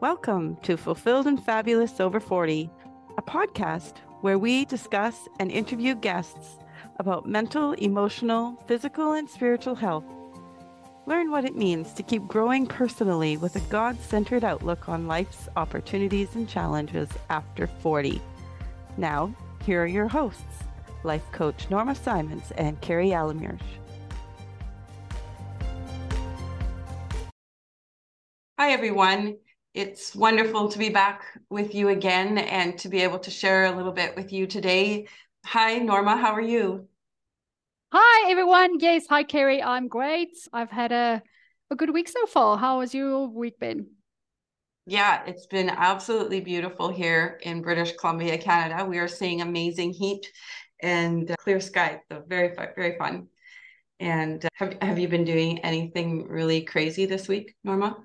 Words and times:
Welcome 0.00 0.56
to 0.62 0.76
Fulfilled 0.76 1.28
and 1.28 1.40
Fabulous 1.40 2.00
Over 2.00 2.18
40, 2.18 2.68
a 3.16 3.22
podcast 3.22 3.98
where 4.22 4.40
we 4.40 4.64
discuss 4.64 5.28
and 5.38 5.52
interview 5.52 5.94
guests 5.94 6.58
about 6.98 7.28
mental, 7.28 7.72
emotional, 7.74 8.56
physical, 8.66 9.12
and 9.12 9.30
spiritual 9.30 9.76
health. 9.76 10.04
Learn 11.06 11.30
what 11.30 11.44
it 11.44 11.54
means 11.54 11.92
to 11.92 12.02
keep 12.02 12.26
growing 12.26 12.66
personally 12.66 13.36
with 13.36 13.54
a 13.54 13.60
God 13.70 14.00
centered 14.00 14.42
outlook 14.42 14.88
on 14.88 15.06
life's 15.06 15.48
opportunities 15.54 16.34
and 16.34 16.48
challenges 16.48 17.08
after 17.30 17.68
40. 17.68 18.20
Now, 18.96 19.32
here 19.64 19.80
are 19.84 19.86
your 19.86 20.08
hosts, 20.08 20.64
life 21.04 21.30
coach 21.30 21.70
Norma 21.70 21.94
Simons 21.94 22.50
and 22.56 22.80
Carrie 22.80 23.10
Alamirsch. 23.10 23.62
Hi, 28.64 28.70
everyone. 28.70 29.36
It's 29.74 30.14
wonderful 30.16 30.70
to 30.70 30.78
be 30.78 30.88
back 30.88 31.20
with 31.50 31.74
you 31.74 31.90
again 31.90 32.38
and 32.38 32.78
to 32.78 32.88
be 32.88 33.02
able 33.02 33.18
to 33.18 33.30
share 33.30 33.66
a 33.66 33.76
little 33.76 33.92
bit 33.92 34.16
with 34.16 34.32
you 34.32 34.46
today. 34.46 35.06
Hi, 35.44 35.76
Norma. 35.76 36.16
How 36.16 36.32
are 36.32 36.40
you? 36.40 36.88
Hi, 37.92 38.30
everyone. 38.30 38.80
Yes. 38.80 39.04
Hi, 39.10 39.22
Carrie. 39.22 39.62
I'm 39.62 39.86
great. 39.86 40.30
I've 40.50 40.70
had 40.70 40.92
a, 40.92 41.22
a 41.70 41.76
good 41.76 41.92
week 41.92 42.08
so 42.08 42.24
far. 42.24 42.56
How 42.56 42.80
has 42.80 42.94
your 42.94 43.28
week 43.28 43.58
been? 43.60 43.88
Yeah, 44.86 45.22
it's 45.26 45.44
been 45.44 45.68
absolutely 45.68 46.40
beautiful 46.40 46.88
here 46.88 47.38
in 47.42 47.60
British 47.60 47.92
Columbia, 47.96 48.38
Canada. 48.38 48.86
We 48.86 48.98
are 48.98 49.08
seeing 49.08 49.42
amazing 49.42 49.92
heat 49.92 50.26
and 50.80 51.36
clear 51.38 51.60
sky. 51.60 52.00
So 52.10 52.24
very, 52.26 52.56
very 52.74 52.96
fun. 52.96 53.26
And 54.00 54.42
uh, 54.42 54.48
have, 54.54 54.78
have 54.80 54.98
you 54.98 55.08
been 55.08 55.24
doing 55.24 55.58
anything 55.58 56.26
really 56.28 56.62
crazy 56.62 57.04
this 57.04 57.28
week, 57.28 57.56
Norma? 57.62 57.98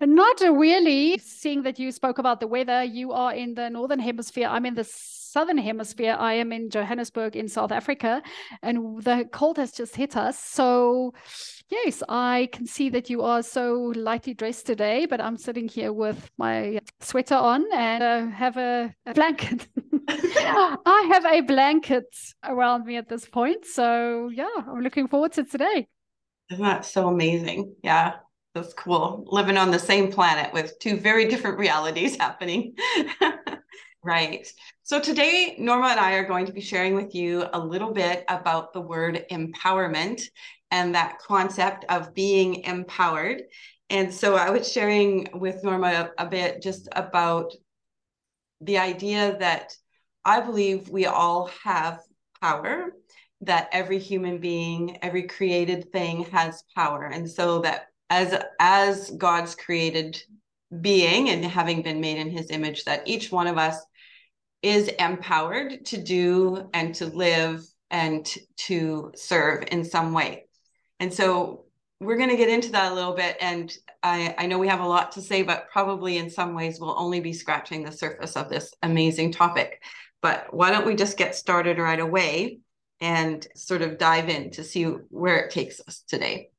Not 0.00 0.40
really. 0.40 1.18
Seeing 1.18 1.62
that 1.64 1.78
you 1.78 1.92
spoke 1.92 2.18
about 2.18 2.40
the 2.40 2.46
weather, 2.46 2.82
you 2.82 3.12
are 3.12 3.34
in 3.34 3.54
the 3.54 3.68
northern 3.68 3.98
hemisphere. 3.98 4.48
I'm 4.48 4.64
in 4.64 4.74
the 4.74 4.84
southern 4.84 5.58
hemisphere. 5.58 6.16
I 6.18 6.34
am 6.34 6.52
in 6.52 6.70
Johannesburg 6.70 7.36
in 7.36 7.48
South 7.48 7.70
Africa, 7.70 8.22
and 8.62 9.02
the 9.02 9.28
cold 9.30 9.58
has 9.58 9.72
just 9.72 9.94
hit 9.94 10.16
us. 10.16 10.38
So, 10.38 11.12
yes, 11.68 12.02
I 12.08 12.48
can 12.50 12.66
see 12.66 12.88
that 12.90 13.10
you 13.10 13.22
are 13.22 13.42
so 13.42 13.92
lightly 13.94 14.32
dressed 14.32 14.66
today, 14.66 15.06
but 15.06 15.20
I'm 15.20 15.36
sitting 15.36 15.68
here 15.68 15.92
with 15.92 16.30
my 16.38 16.80
sweater 17.00 17.36
on 17.36 17.66
and 17.72 18.02
uh, 18.02 18.26
have 18.26 18.56
a, 18.56 18.94
a 19.06 19.14
blanket. 19.14 19.68
I 20.08 21.08
have 21.12 21.26
a 21.26 21.42
blanket 21.42 22.06
around 22.42 22.86
me 22.86 22.96
at 22.96 23.08
this 23.08 23.26
point. 23.26 23.66
So, 23.66 24.30
yeah, 24.32 24.48
I'm 24.66 24.80
looking 24.80 25.08
forward 25.08 25.32
to 25.32 25.44
today. 25.44 25.88
Isn't 26.50 26.64
that 26.64 26.84
so 26.84 27.06
amazing? 27.08 27.76
Yeah. 27.82 28.14
That's 28.54 28.74
cool. 28.74 29.24
Living 29.28 29.56
on 29.56 29.70
the 29.70 29.78
same 29.78 30.10
planet 30.10 30.52
with 30.52 30.78
two 30.80 30.96
very 30.96 31.28
different 31.28 31.58
realities 31.58 32.16
happening. 32.20 32.74
right. 34.02 34.46
So 34.82 34.98
today, 34.98 35.54
Norma 35.58 35.88
and 35.88 36.00
I 36.00 36.14
are 36.14 36.26
going 36.26 36.46
to 36.46 36.52
be 36.52 36.60
sharing 36.60 36.96
with 36.96 37.14
you 37.14 37.44
a 37.52 37.58
little 37.58 37.92
bit 37.92 38.24
about 38.28 38.72
the 38.72 38.80
word 38.80 39.24
empowerment 39.30 40.22
and 40.72 40.94
that 40.94 41.18
concept 41.20 41.84
of 41.88 42.12
being 42.12 42.64
empowered. 42.64 43.42
And 43.88 44.12
so 44.12 44.34
I 44.36 44.50
was 44.50 44.70
sharing 44.70 45.28
with 45.34 45.62
Norma 45.62 46.10
a, 46.18 46.24
a 46.24 46.28
bit 46.28 46.60
just 46.60 46.88
about 46.92 47.52
the 48.60 48.78
idea 48.78 49.36
that 49.38 49.76
I 50.24 50.40
believe 50.40 50.88
we 50.88 51.06
all 51.06 51.50
have 51.62 52.00
power, 52.40 52.92
that 53.42 53.68
every 53.72 53.98
human 53.98 54.38
being, 54.38 54.98
every 55.02 55.22
created 55.24 55.92
thing 55.92 56.24
has 56.26 56.64
power. 56.74 57.04
And 57.04 57.30
so 57.30 57.60
that 57.60 57.89
as 58.10 58.42
as 58.58 59.10
God's 59.10 59.54
created 59.54 60.20
being 60.80 61.30
and 61.30 61.44
having 61.44 61.82
been 61.82 62.00
made 62.00 62.18
in 62.18 62.30
his 62.30 62.50
image 62.50 62.84
that 62.84 63.06
each 63.06 63.32
one 63.32 63.46
of 63.46 63.58
us 63.58 63.80
is 64.62 64.88
empowered 64.88 65.84
to 65.86 65.96
do 65.96 66.68
and 66.74 66.94
to 66.96 67.06
live 67.06 67.64
and 67.90 68.28
to 68.56 69.10
serve 69.16 69.64
in 69.72 69.84
some 69.84 70.12
way. 70.12 70.46
And 71.00 71.12
so 71.12 71.64
we're 71.98 72.16
going 72.16 72.30
to 72.30 72.36
get 72.36 72.48
into 72.48 72.72
that 72.72 72.92
a 72.92 72.94
little 72.94 73.14
bit. 73.14 73.36
And 73.40 73.72
I, 74.02 74.34
I 74.38 74.46
know 74.46 74.58
we 74.58 74.68
have 74.68 74.80
a 74.80 74.86
lot 74.86 75.12
to 75.12 75.22
say, 75.22 75.42
but 75.42 75.68
probably 75.70 76.18
in 76.18 76.30
some 76.30 76.54
ways 76.54 76.78
we'll 76.78 76.98
only 76.98 77.20
be 77.20 77.32
scratching 77.32 77.82
the 77.82 77.92
surface 77.92 78.36
of 78.36 78.48
this 78.48 78.72
amazing 78.82 79.32
topic. 79.32 79.82
But 80.22 80.52
why 80.52 80.70
don't 80.70 80.86
we 80.86 80.94
just 80.94 81.16
get 81.16 81.34
started 81.34 81.78
right 81.78 81.98
away 81.98 82.60
and 83.00 83.46
sort 83.56 83.82
of 83.82 83.98
dive 83.98 84.28
in 84.28 84.50
to 84.52 84.62
see 84.62 84.84
where 84.84 85.38
it 85.38 85.50
takes 85.50 85.80
us 85.86 86.04
today? 86.06 86.50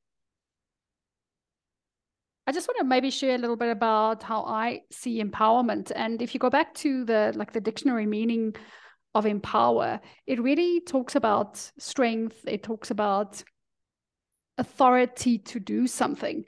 I 2.52 2.54
just 2.54 2.68
want 2.68 2.80
to 2.80 2.84
maybe 2.84 3.10
share 3.10 3.36
a 3.36 3.38
little 3.38 3.56
bit 3.56 3.70
about 3.70 4.24
how 4.24 4.44
I 4.44 4.82
see 4.92 5.24
empowerment. 5.24 5.94
And 5.96 6.22
if 6.22 6.34
you 6.34 6.40
go 6.42 6.50
back 6.50 6.74
to 6.84 7.06
the 7.06 7.32
like 7.34 7.54
the 7.54 7.62
dictionary 7.62 8.06
meaning 8.06 8.58
of 9.16 9.26
empower, 9.26 10.02
it 10.28 10.38
really 10.42 10.82
talks 10.82 11.16
about 11.16 11.72
strength, 11.80 12.44
it 12.46 12.62
talks 12.62 12.92
about 12.92 13.42
authority 14.58 15.38
to 15.38 15.62
do 15.62 15.88
something. 15.88 16.44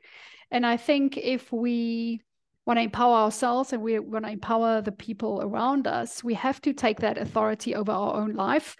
And 0.51 0.65
I 0.65 0.75
think 0.75 1.15
if 1.15 1.53
we 1.53 2.19
want 2.65 2.79
to 2.79 2.83
empower 2.83 3.15
ourselves 3.15 3.71
and 3.71 3.81
we 3.81 3.97
want 3.99 4.25
to 4.25 4.31
empower 4.31 4.81
the 4.81 4.91
people 4.91 5.39
around 5.41 5.87
us, 5.87 6.21
we 6.21 6.33
have 6.33 6.59
to 6.63 6.73
take 6.73 6.99
that 6.99 7.17
authority 7.17 7.75
over 7.75 7.93
our 7.93 8.15
own 8.15 8.33
life, 8.33 8.75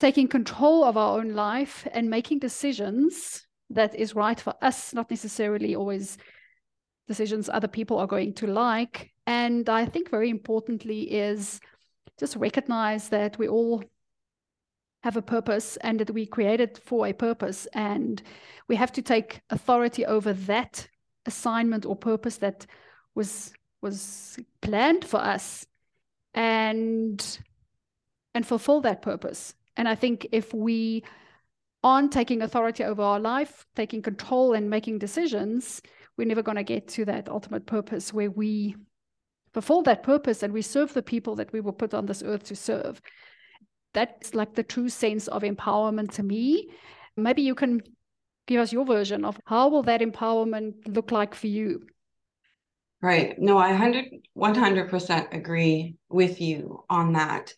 taking 0.00 0.28
control 0.28 0.84
of 0.84 0.96
our 0.96 1.18
own 1.18 1.34
life 1.34 1.86
and 1.92 2.08
making 2.08 2.38
decisions 2.38 3.46
that 3.70 3.94
is 3.94 4.14
right 4.14 4.38
for 4.38 4.54
us, 4.62 4.94
not 4.94 5.10
necessarily 5.10 5.74
always 5.74 6.18
decisions 7.08 7.48
other 7.48 7.68
people 7.68 7.98
are 7.98 8.06
going 8.06 8.32
to 8.34 8.46
like. 8.46 9.12
And 9.26 9.68
I 9.68 9.86
think 9.86 10.10
very 10.10 10.30
importantly 10.30 11.12
is 11.12 11.60
just 12.18 12.36
recognize 12.36 13.08
that 13.08 13.38
we 13.38 13.48
all 13.48 13.82
have 15.02 15.16
a 15.16 15.22
purpose 15.22 15.76
and 15.78 16.00
that 16.00 16.10
we 16.10 16.24
created 16.26 16.78
for 16.78 17.06
a 17.06 17.12
purpose. 17.12 17.66
And 17.74 18.22
we 18.68 18.76
have 18.76 18.92
to 18.92 19.02
take 19.02 19.42
authority 19.50 20.06
over 20.06 20.32
that 20.32 20.88
assignment 21.26 21.84
or 21.84 21.96
purpose 21.96 22.38
that 22.38 22.66
was 23.14 23.52
was 23.82 24.38
planned 24.62 25.04
for 25.04 25.18
us 25.18 25.66
and 26.32 27.38
and 28.34 28.46
fulfill 28.46 28.80
that 28.80 29.02
purpose. 29.02 29.54
And 29.76 29.88
I 29.88 29.94
think 29.94 30.26
if 30.32 30.54
we 30.54 31.04
on 31.84 32.08
taking 32.08 32.40
authority 32.40 32.82
over 32.82 33.02
our 33.02 33.20
life, 33.20 33.66
taking 33.76 34.00
control 34.00 34.54
and 34.54 34.70
making 34.70 34.98
decisions, 34.98 35.82
we're 36.16 36.26
never 36.26 36.42
going 36.42 36.56
to 36.56 36.64
get 36.64 36.88
to 36.88 37.04
that 37.04 37.28
ultimate 37.28 37.66
purpose 37.66 38.12
where 38.12 38.30
we 38.30 38.74
fulfill 39.52 39.82
that 39.82 40.02
purpose 40.02 40.42
and 40.42 40.52
we 40.52 40.62
serve 40.62 40.94
the 40.94 41.02
people 41.02 41.36
that 41.36 41.52
we 41.52 41.60
were 41.60 41.72
put 41.72 41.92
on 41.92 42.06
this 42.06 42.22
earth 42.24 42.44
to 42.44 42.56
serve. 42.56 43.00
That's 43.92 44.34
like 44.34 44.54
the 44.54 44.62
true 44.62 44.88
sense 44.88 45.28
of 45.28 45.42
empowerment 45.42 46.12
to 46.12 46.22
me. 46.22 46.70
Maybe 47.16 47.42
you 47.42 47.54
can 47.54 47.82
give 48.46 48.60
us 48.60 48.72
your 48.72 48.86
version 48.86 49.24
of 49.24 49.38
how 49.44 49.68
will 49.68 49.82
that 49.84 50.00
empowerment 50.00 50.74
look 50.86 51.12
like 51.12 51.34
for 51.34 51.48
you? 51.48 51.86
Right. 53.02 53.38
No, 53.38 53.58
I 53.58 53.68
100, 53.72 54.06
100% 54.36 55.34
agree 55.34 55.96
with 56.08 56.40
you 56.40 56.82
on 56.88 57.12
that. 57.12 57.52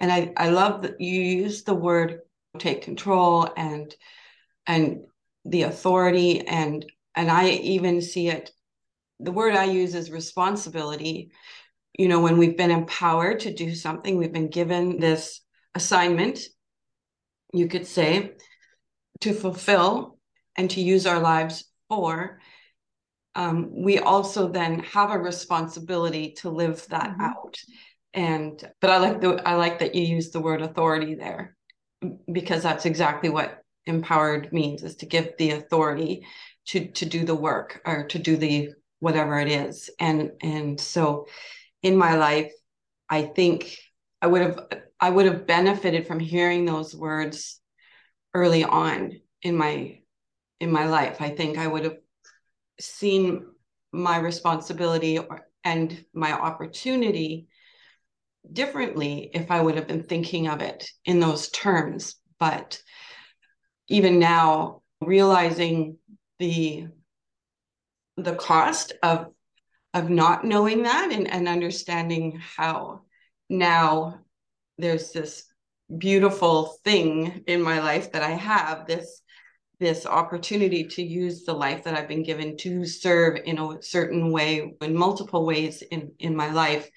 And 0.00 0.10
I, 0.10 0.32
I 0.36 0.48
love 0.48 0.82
that 0.82 1.00
you 1.00 1.20
use 1.20 1.62
the 1.62 1.74
word 1.74 2.22
take 2.58 2.82
control 2.82 3.48
and 3.56 3.94
and 4.66 5.00
the 5.44 5.62
authority. 5.62 6.46
And 6.46 6.84
and 7.14 7.30
I 7.30 7.50
even 7.50 8.00
see 8.00 8.28
it 8.28 8.50
the 9.20 9.32
word 9.32 9.54
I 9.54 9.64
use 9.64 9.94
is 9.94 10.10
responsibility. 10.10 11.32
You 11.98 12.08
know 12.08 12.20
when 12.20 12.38
we've 12.38 12.56
been 12.56 12.70
empowered 12.70 13.40
to 13.40 13.52
do 13.52 13.74
something 13.74 14.16
we've 14.16 14.32
been 14.32 14.50
given 14.50 15.00
this 15.00 15.40
assignment 15.74 16.40
you 17.52 17.68
could 17.68 17.86
say 17.86 18.32
to 19.20 19.32
fulfill 19.32 20.18
and 20.56 20.70
to 20.70 20.80
use 20.80 21.06
our 21.06 21.18
lives 21.20 21.64
for 21.88 22.40
um, 23.34 23.70
we 23.72 23.98
also 23.98 24.48
then 24.48 24.80
have 24.80 25.10
a 25.10 25.18
responsibility 25.18 26.32
to 26.38 26.50
live 26.50 26.84
that 26.88 27.10
mm-hmm. 27.10 27.20
out. 27.20 27.56
And 28.14 28.72
but 28.80 28.90
i 28.90 28.98
like 28.98 29.20
the 29.20 29.42
i 29.46 29.54
like 29.54 29.80
that 29.80 29.94
you 29.94 30.02
use 30.02 30.30
the 30.30 30.40
word 30.40 30.62
authority 30.62 31.14
there 31.14 31.56
because 32.30 32.62
that's 32.62 32.86
exactly 32.86 33.28
what 33.28 33.62
empowered 33.86 34.52
means 34.52 34.82
is 34.82 34.96
to 34.96 35.06
give 35.06 35.32
the 35.38 35.52
authority 35.52 36.26
to 36.66 36.86
to 36.92 37.06
do 37.06 37.24
the 37.24 37.34
work 37.34 37.80
or 37.86 38.06
to 38.06 38.18
do 38.18 38.36
the 38.36 38.70
whatever 39.00 39.38
it 39.38 39.48
is. 39.48 39.90
And 39.98 40.32
and 40.42 40.78
so 40.80 41.26
in 41.82 41.96
my 41.96 42.16
life 42.16 42.52
i 43.08 43.22
think 43.22 43.76
i 44.20 44.26
would 44.26 44.42
have 44.42 44.58
i 45.00 45.10
would 45.10 45.26
have 45.26 45.46
benefited 45.46 46.06
from 46.06 46.18
hearing 46.18 46.64
those 46.64 46.94
words 46.94 47.60
early 48.34 48.64
on 48.64 49.12
in 49.42 49.56
my 49.56 49.98
in 50.60 50.72
my 50.72 50.86
life. 50.86 51.20
I 51.20 51.30
think 51.30 51.58
i 51.58 51.66
would 51.66 51.84
have 51.84 51.98
seen 52.80 53.46
my 53.92 54.18
responsibility 54.18 55.18
and 55.64 56.04
my 56.12 56.32
opportunity 56.32 57.47
differently 58.52 59.30
if 59.34 59.50
I 59.50 59.60
would 59.60 59.76
have 59.76 59.86
been 59.86 60.04
thinking 60.04 60.48
of 60.48 60.60
it 60.62 60.88
in 61.04 61.20
those 61.20 61.50
terms. 61.50 62.16
But 62.38 62.80
even 63.88 64.18
now, 64.18 64.82
realizing 65.00 65.98
the 66.38 66.88
the 68.16 68.34
cost 68.34 68.92
of 69.02 69.28
of 69.94 70.10
not 70.10 70.44
knowing 70.44 70.82
that 70.82 71.10
and, 71.12 71.28
and 71.28 71.48
understanding 71.48 72.40
how 72.56 73.02
now 73.48 74.20
there's 74.76 75.12
this 75.12 75.44
beautiful 75.96 76.76
thing 76.84 77.42
in 77.46 77.62
my 77.62 77.80
life 77.80 78.12
that 78.12 78.22
I 78.22 78.30
have 78.30 78.86
this 78.86 79.22
this 79.80 80.06
opportunity 80.06 80.84
to 80.84 81.02
use 81.02 81.44
the 81.44 81.52
life 81.52 81.84
that 81.84 81.94
I've 81.94 82.08
been 82.08 82.24
given 82.24 82.56
to 82.58 82.84
serve 82.84 83.38
in 83.44 83.58
a 83.58 83.80
certain 83.80 84.32
way 84.32 84.76
in 84.82 84.96
multiple 84.96 85.46
ways 85.46 85.82
in 85.82 86.12
in 86.18 86.36
my 86.36 86.50
life 86.50 86.90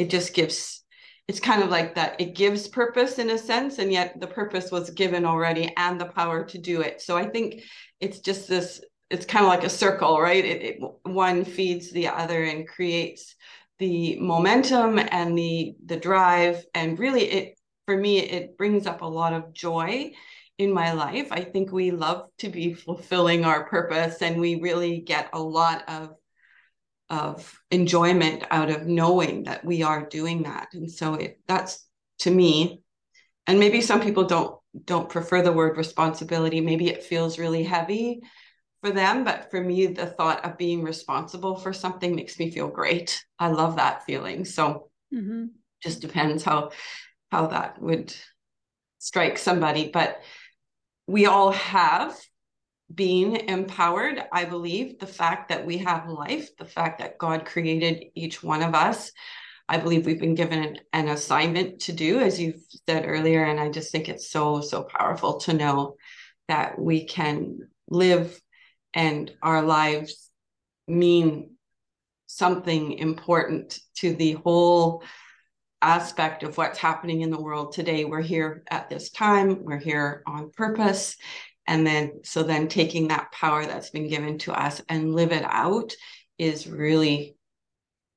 it 0.00 0.10
just 0.10 0.34
gives 0.34 0.84
it's 1.28 1.40
kind 1.40 1.62
of 1.62 1.70
like 1.70 1.94
that 1.94 2.20
it 2.20 2.34
gives 2.34 2.66
purpose 2.66 3.18
in 3.18 3.30
a 3.30 3.38
sense 3.38 3.78
and 3.78 3.92
yet 3.92 4.18
the 4.18 4.26
purpose 4.26 4.70
was 4.72 4.90
given 4.90 5.24
already 5.24 5.72
and 5.76 6.00
the 6.00 6.06
power 6.06 6.44
to 6.44 6.58
do 6.58 6.80
it 6.80 7.00
so 7.00 7.16
I 7.16 7.26
think 7.28 7.62
it's 8.00 8.20
just 8.20 8.48
this 8.48 8.80
it's 9.10 9.26
kind 9.26 9.44
of 9.44 9.48
like 9.48 9.64
a 9.64 9.68
circle, 9.68 10.20
right? 10.20 10.44
It, 10.44 10.62
it, 10.62 10.80
one 11.02 11.44
feeds 11.44 11.90
the 11.90 12.08
other 12.08 12.44
and 12.44 12.66
creates 12.66 13.34
the 13.78 14.18
momentum 14.20 14.98
and 14.98 15.36
the 15.36 15.74
the 15.84 15.96
drive, 15.96 16.64
and 16.74 16.98
really, 16.98 17.24
it 17.24 17.58
for 17.86 17.96
me, 17.96 18.20
it 18.20 18.56
brings 18.56 18.86
up 18.86 19.02
a 19.02 19.06
lot 19.06 19.32
of 19.32 19.52
joy 19.52 20.12
in 20.58 20.72
my 20.72 20.92
life. 20.92 21.28
I 21.32 21.40
think 21.40 21.72
we 21.72 21.90
love 21.90 22.28
to 22.38 22.48
be 22.50 22.74
fulfilling 22.74 23.44
our 23.44 23.64
purpose, 23.68 24.22
and 24.22 24.40
we 24.40 24.60
really 24.60 25.00
get 25.00 25.30
a 25.32 25.42
lot 25.42 25.88
of 25.88 26.10
of 27.10 27.52
enjoyment 27.70 28.44
out 28.50 28.70
of 28.70 28.86
knowing 28.86 29.44
that 29.44 29.64
we 29.64 29.82
are 29.82 30.08
doing 30.08 30.44
that. 30.44 30.68
And 30.72 30.90
so 30.90 31.14
it 31.14 31.40
that's 31.46 31.86
to 32.20 32.30
me, 32.30 32.82
and 33.46 33.58
maybe 33.58 33.80
some 33.80 34.00
people 34.00 34.24
don't 34.24 34.56
don't 34.84 35.08
prefer 35.08 35.42
the 35.42 35.52
word 35.52 35.76
responsibility. 35.76 36.60
Maybe 36.60 36.88
it 36.88 37.04
feels 37.04 37.38
really 37.38 37.64
heavy 37.64 38.22
for 38.80 38.90
them 38.90 39.24
but 39.24 39.50
for 39.50 39.60
me 39.60 39.86
the 39.86 40.06
thought 40.06 40.44
of 40.44 40.58
being 40.58 40.82
responsible 40.82 41.56
for 41.56 41.72
something 41.72 42.14
makes 42.14 42.38
me 42.38 42.50
feel 42.50 42.68
great 42.68 43.22
i 43.38 43.48
love 43.48 43.76
that 43.76 44.04
feeling 44.04 44.44
so 44.44 44.90
mm-hmm. 45.14 45.46
just 45.82 46.00
depends 46.00 46.42
how 46.42 46.70
how 47.30 47.46
that 47.46 47.80
would 47.80 48.14
strike 48.98 49.38
somebody 49.38 49.90
but 49.92 50.20
we 51.06 51.26
all 51.26 51.52
have 51.52 52.18
been 52.94 53.36
empowered 53.36 54.22
i 54.32 54.44
believe 54.44 54.98
the 54.98 55.06
fact 55.06 55.48
that 55.48 55.64
we 55.64 55.78
have 55.78 56.08
life 56.08 56.56
the 56.56 56.64
fact 56.64 56.98
that 56.98 57.18
god 57.18 57.44
created 57.44 58.04
each 58.14 58.42
one 58.42 58.62
of 58.62 58.74
us 58.74 59.12
i 59.68 59.76
believe 59.76 60.06
we've 60.06 60.20
been 60.20 60.34
given 60.34 60.62
an, 60.62 60.78
an 60.92 61.08
assignment 61.08 61.80
to 61.80 61.92
do 61.92 62.20
as 62.20 62.40
you've 62.40 62.62
said 62.88 63.04
earlier 63.06 63.44
and 63.44 63.60
i 63.60 63.68
just 63.68 63.92
think 63.92 64.08
it's 64.08 64.30
so 64.30 64.60
so 64.60 64.82
powerful 64.82 65.38
to 65.38 65.52
know 65.52 65.94
that 66.48 66.78
we 66.78 67.04
can 67.04 67.58
live 67.88 68.40
and 68.94 69.30
our 69.42 69.62
lives 69.62 70.30
mean 70.88 71.50
something 72.26 72.92
important 72.92 73.78
to 73.96 74.14
the 74.14 74.32
whole 74.32 75.02
aspect 75.82 76.42
of 76.42 76.56
what's 76.56 76.78
happening 76.78 77.22
in 77.22 77.30
the 77.30 77.40
world 77.40 77.72
today. 77.72 78.04
We're 78.04 78.20
here 78.20 78.62
at 78.70 78.88
this 78.88 79.10
time, 79.10 79.64
we're 79.64 79.78
here 79.78 80.22
on 80.26 80.50
purpose. 80.50 81.16
And 81.70 81.86
then, 81.86 82.24
so 82.24 82.42
then 82.42 82.66
taking 82.66 83.06
that 83.08 83.30
power 83.30 83.64
that's 83.64 83.90
been 83.90 84.08
given 84.08 84.38
to 84.38 84.52
us 84.52 84.82
and 84.88 85.14
live 85.14 85.30
it 85.30 85.44
out 85.44 85.92
is 86.36 86.66
really 86.66 87.36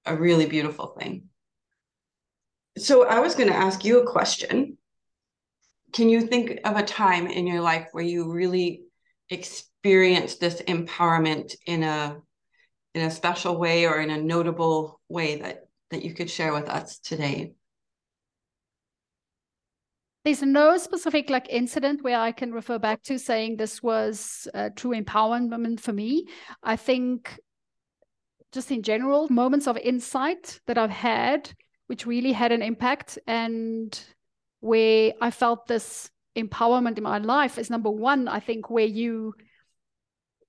a 0.06 0.16
really 0.16 0.48
beautiful 0.48 0.88
thing. 1.00 1.26
So, 2.80 3.06
I 3.06 3.20
was 3.20 3.36
going 3.36 3.50
to 3.50 3.56
ask 3.56 3.86
you 3.86 4.02
a 4.02 4.12
question. 4.12 4.80
Can 5.92 6.10
you 6.10 6.22
think 6.22 6.62
of 6.66 6.78
a 6.78 6.84
time 6.84 7.28
in 7.28 7.46
your 7.46 7.62
life 7.62 7.90
where 7.92 8.04
you 8.04 8.32
really 8.32 8.86
experienced 9.30 10.40
this 10.40 10.60
empowerment 10.64 11.54
in 11.68 11.84
a 11.84 12.18
in 12.96 13.04
a 13.04 13.12
special 13.12 13.60
way 13.60 13.86
or 13.86 14.02
in 14.02 14.10
a 14.10 14.20
notable 14.20 15.00
way 15.10 15.36
that 15.42 15.68
that 15.92 16.04
you 16.04 16.16
could 16.16 16.32
share 16.32 16.54
with 16.54 16.68
us 16.70 16.98
today 16.98 17.54
there's 20.24 20.42
no 20.42 20.78
specific 20.78 21.30
like 21.30 21.48
incident 21.50 22.04
where 22.04 22.20
i 22.20 22.32
can 22.32 22.52
refer 22.52 22.80
back 22.80 23.02
to 23.04 23.18
saying 23.20 23.58
this 23.58 23.84
was 23.84 24.48
a 24.54 24.70
true 24.70 24.92
empowerment 24.92 25.80
for 25.80 25.94
me. 25.94 26.26
I 26.62 26.76
think 26.76 27.40
just 28.52 28.72
in 28.72 28.84
general 28.84 29.28
moments 29.30 29.68
of 29.68 29.78
insight 29.78 30.60
that 30.68 30.78
i've 30.78 30.92
had 30.92 31.50
which 31.88 32.06
really 32.06 32.32
had 32.32 32.52
an 32.52 32.62
impact 32.62 33.18
and 33.28 34.00
where 34.60 35.14
i 35.22 35.32
felt 35.32 35.68
this 35.68 36.10
empowerment 36.36 36.98
in 36.98 37.04
my 37.04 37.18
life 37.18 37.58
is 37.58 37.70
number 37.70 37.90
one 37.90 38.28
i 38.28 38.40
think 38.40 38.70
where 38.70 38.86
you 38.86 39.34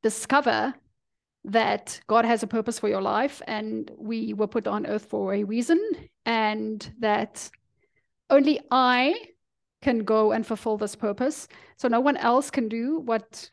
discover 0.03 0.75
that 1.45 2.01
God 2.07 2.25
has 2.25 2.43
a 2.43 2.47
purpose 2.47 2.79
for 2.79 2.89
your 2.89 3.03
life 3.03 3.43
and 3.47 3.91
we 3.99 4.33
were 4.33 4.47
put 4.47 4.67
on 4.67 4.87
earth 4.87 5.07
for 5.07 5.35
a 5.35 5.45
reason, 5.45 5.79
and 6.25 6.95
that 7.01 7.51
only 8.31 8.61
I 8.71 9.15
can 9.85 10.01
go 10.05 10.33
and 10.33 10.47
fulfill 10.47 10.77
this 10.77 10.97
purpose. 10.97 11.47
So 11.77 11.87
no 11.89 12.01
one 12.01 12.17
else 12.17 12.51
can 12.51 12.69
do 12.69 12.99
what 13.01 13.49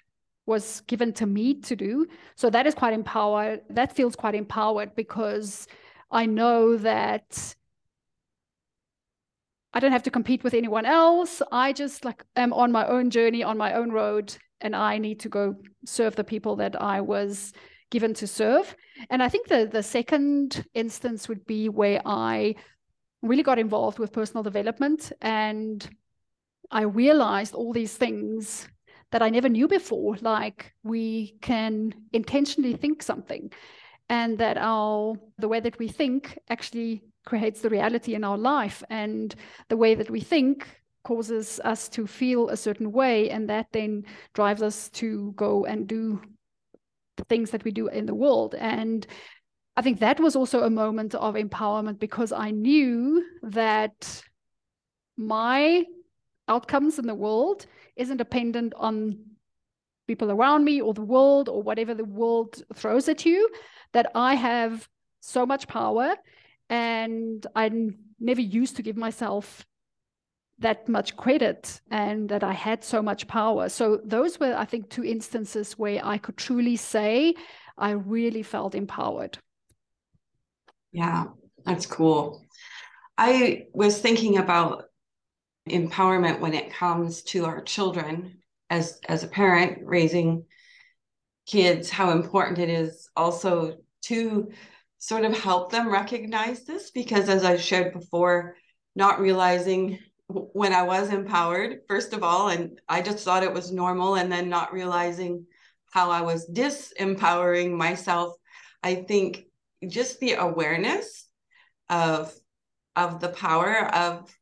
was 0.46 0.82
given 0.88 1.14
to 1.14 1.26
me 1.26 1.54
to 1.62 1.76
do. 1.76 2.08
So 2.36 2.50
that 2.50 2.66
is 2.66 2.74
quite 2.74 2.94
empowered. 2.94 3.62
That 3.70 3.96
feels 3.96 4.16
quite 4.16 4.36
empowered 4.36 4.96
because 4.96 5.68
I 6.10 6.26
know 6.26 6.78
that 6.78 7.56
I 9.74 9.80
don't 9.80 9.92
have 9.94 10.04
to 10.04 10.12
compete 10.12 10.44
with 10.44 10.54
anyone 10.54 10.86
else. 10.86 11.42
I 11.52 11.74
just 11.74 12.04
like 12.04 12.24
am 12.36 12.54
on 12.54 12.72
my 12.72 12.86
own 12.88 13.10
journey, 13.10 13.44
on 13.44 13.58
my 13.58 13.74
own 13.74 13.92
road, 13.92 14.36
and 14.60 14.76
I 14.76 14.98
need 14.98 15.20
to 15.22 15.30
go 15.30 15.56
serve 15.86 16.16
the 16.16 16.24
people 16.24 16.58
that 16.58 16.82
I 16.82 17.02
was 17.02 17.54
given 17.90 18.14
to 18.16 18.28
serve. 18.28 18.76
And 19.10 19.24
I 19.24 19.30
think 19.30 19.48
the 19.48 19.70
the 19.72 19.84
second 19.84 20.66
instance 20.74 21.30
would 21.30 21.46
be 21.46 21.70
where 21.70 22.02
I 22.06 22.56
really 23.22 23.44
got 23.44 23.60
involved 23.60 24.00
with 24.00 24.12
personal 24.12 24.44
development 24.44 25.12
and 25.22 25.88
I 26.72 26.84
realized 26.84 27.54
all 27.54 27.74
these 27.74 27.96
things 27.96 28.68
that 29.12 29.22
I 29.22 29.30
never 29.30 29.50
knew 29.50 29.68
before, 29.68 30.16
like 30.22 30.74
we 30.84 31.36
can 31.42 31.94
intentionally 32.14 32.74
think 32.74 33.04
something 33.04 33.52
and 34.10 34.38
that 34.38 34.58
our 34.58 35.16
the 35.38 35.48
way 35.48 35.60
that 35.60 35.78
we 35.80 35.88
think 35.88 36.38
actually 36.50 37.04
creates 37.26 37.62
the 37.62 37.70
reality 37.70 38.16
in 38.16 38.24
our 38.24 38.38
life 38.38 38.84
and 38.90 39.36
the 39.70 39.78
way 39.78 39.96
that 39.96 40.10
we 40.10 40.22
think 40.22 40.68
causes 41.04 41.60
us 41.64 41.90
to 41.90 42.08
feel 42.08 42.50
a 42.50 42.58
certain 42.58 42.92
way 42.92 43.30
and 43.30 43.50
that 43.50 43.68
then 43.72 44.04
drives 44.34 44.62
us 44.62 44.90
to 44.90 45.34
go 45.36 45.66
and 45.66 45.88
do 45.88 46.22
the 47.18 47.24
things 47.26 47.52
that 47.52 47.64
we 47.64 47.72
do 47.72 47.88
in 47.88 48.06
the 48.06 48.16
world. 48.16 48.56
And 48.56 49.06
i 49.78 49.82
think 49.82 50.00
that 50.00 50.20
was 50.20 50.36
also 50.36 50.64
a 50.64 50.70
moment 50.70 51.16
of 51.16 51.36
empowerment 51.36 51.98
because 51.98 52.34
i 52.34 52.52
knew 52.52 53.24
that 53.42 54.22
my 55.16 55.86
outcomes 56.54 57.00
in 57.00 57.08
the 57.08 57.22
world 57.26 57.60
isn't 57.96 58.18
dependent 58.26 58.74
on 58.88 58.94
people 60.08 60.30
around 60.32 60.62
me 60.64 60.82
or 60.82 60.94
the 60.94 61.10
world 61.16 61.48
or 61.54 61.60
whatever 61.68 61.94
the 61.94 62.12
world 62.22 62.52
throws 62.80 63.08
at 63.14 63.26
you 63.26 63.40
that 63.94 64.08
i 64.16 64.32
have 64.36 64.90
so 65.22 65.46
much 65.46 65.64
power 65.68 66.08
and 66.70 67.48
i 67.56 67.66
never 68.20 68.42
used 68.42 68.76
to 68.76 68.84
give 68.88 68.98
myself 68.98 69.66
that 70.62 70.88
much 70.88 71.18
credit 71.18 71.82
and 71.90 72.30
that 72.30 72.44
I 72.44 72.54
had 72.54 72.84
so 72.84 73.02
much 73.02 73.28
power. 73.28 73.68
So 73.68 74.00
those 74.06 74.40
were, 74.40 74.56
I 74.56 74.66
think, 74.66 74.90
two 74.90 75.04
instances 75.04 75.78
where 75.78 76.00
I 76.04 76.18
could 76.18 76.38
truly 76.38 76.76
say 76.76 77.34
I 77.78 77.92
really 77.92 78.44
felt 78.44 78.76
empowered. 78.76 79.38
Yeah, 80.92 81.26
that's 81.66 81.86
cool. 81.86 82.46
I 83.18 83.66
was 83.74 84.00
thinking 84.00 84.38
about 84.38 84.86
empowerment 85.70 86.40
when 86.40 86.54
it 86.54 86.74
comes 86.74 87.22
to 87.24 87.46
our 87.46 87.62
children 87.62 88.38
as 88.70 89.00
as 89.08 89.24
a 89.24 89.28
parent 89.28 89.80
raising 89.84 90.44
kids 91.46 91.90
how 91.90 92.12
important 92.12 92.58
it 92.58 92.70
is 92.70 93.08
also 93.16 93.78
to 94.02 94.52
sort 94.98 95.24
of 95.24 95.38
help 95.38 95.72
them 95.72 95.92
recognize 95.92 96.66
this 96.66 96.90
because 96.92 97.30
as 97.30 97.44
i 97.44 97.58
shared 97.58 97.94
before 97.94 98.56
not 98.96 99.20
realizing 99.20 100.00
when 100.32 100.74
I 100.74 100.84
was 100.84 101.12
empowered, 101.12 101.82
first 101.88 102.14
of 102.14 102.24
all, 102.24 102.50
and 102.50 102.80
I 102.88 103.02
just 103.02 103.24
thought 103.24 103.44
it 103.44 103.54
was 103.54 103.72
normal, 103.72 104.16
and 104.16 104.32
then 104.32 104.50
not 104.50 104.74
realizing 104.74 105.46
how 105.92 106.10
I 106.10 106.22
was 106.22 106.50
disempowering 106.50 107.72
myself. 107.72 108.34
I 108.84 108.96
think 108.96 109.46
just 109.88 110.20
the 110.20 110.34
awareness 110.34 111.28
of 111.90 112.34
of 112.96 113.20
the 113.20 113.30
power 113.30 113.86
of 113.94 114.34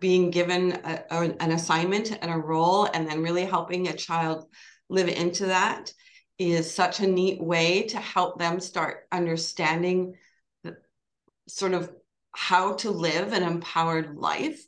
being 0.00 0.30
given 0.30 0.72
a, 0.84 1.04
a, 1.10 1.20
an 1.40 1.52
assignment 1.52 2.16
and 2.20 2.30
a 2.30 2.38
role, 2.38 2.84
and 2.92 3.08
then 3.08 3.22
really 3.22 3.44
helping 3.44 3.88
a 3.88 3.92
child 3.92 4.46
live 4.88 5.08
into 5.08 5.46
that 5.46 5.92
is 6.38 6.72
such 6.72 7.00
a 7.00 7.06
neat 7.06 7.42
way 7.42 7.82
to 7.82 7.98
help 7.98 8.38
them 8.38 8.60
start 8.60 9.06
understanding 9.10 10.14
the, 10.62 10.76
sort 11.48 11.74
of 11.74 11.90
how 12.32 12.74
to 12.74 12.90
live 12.90 13.32
an 13.32 13.42
empowered 13.42 14.16
life 14.16 14.64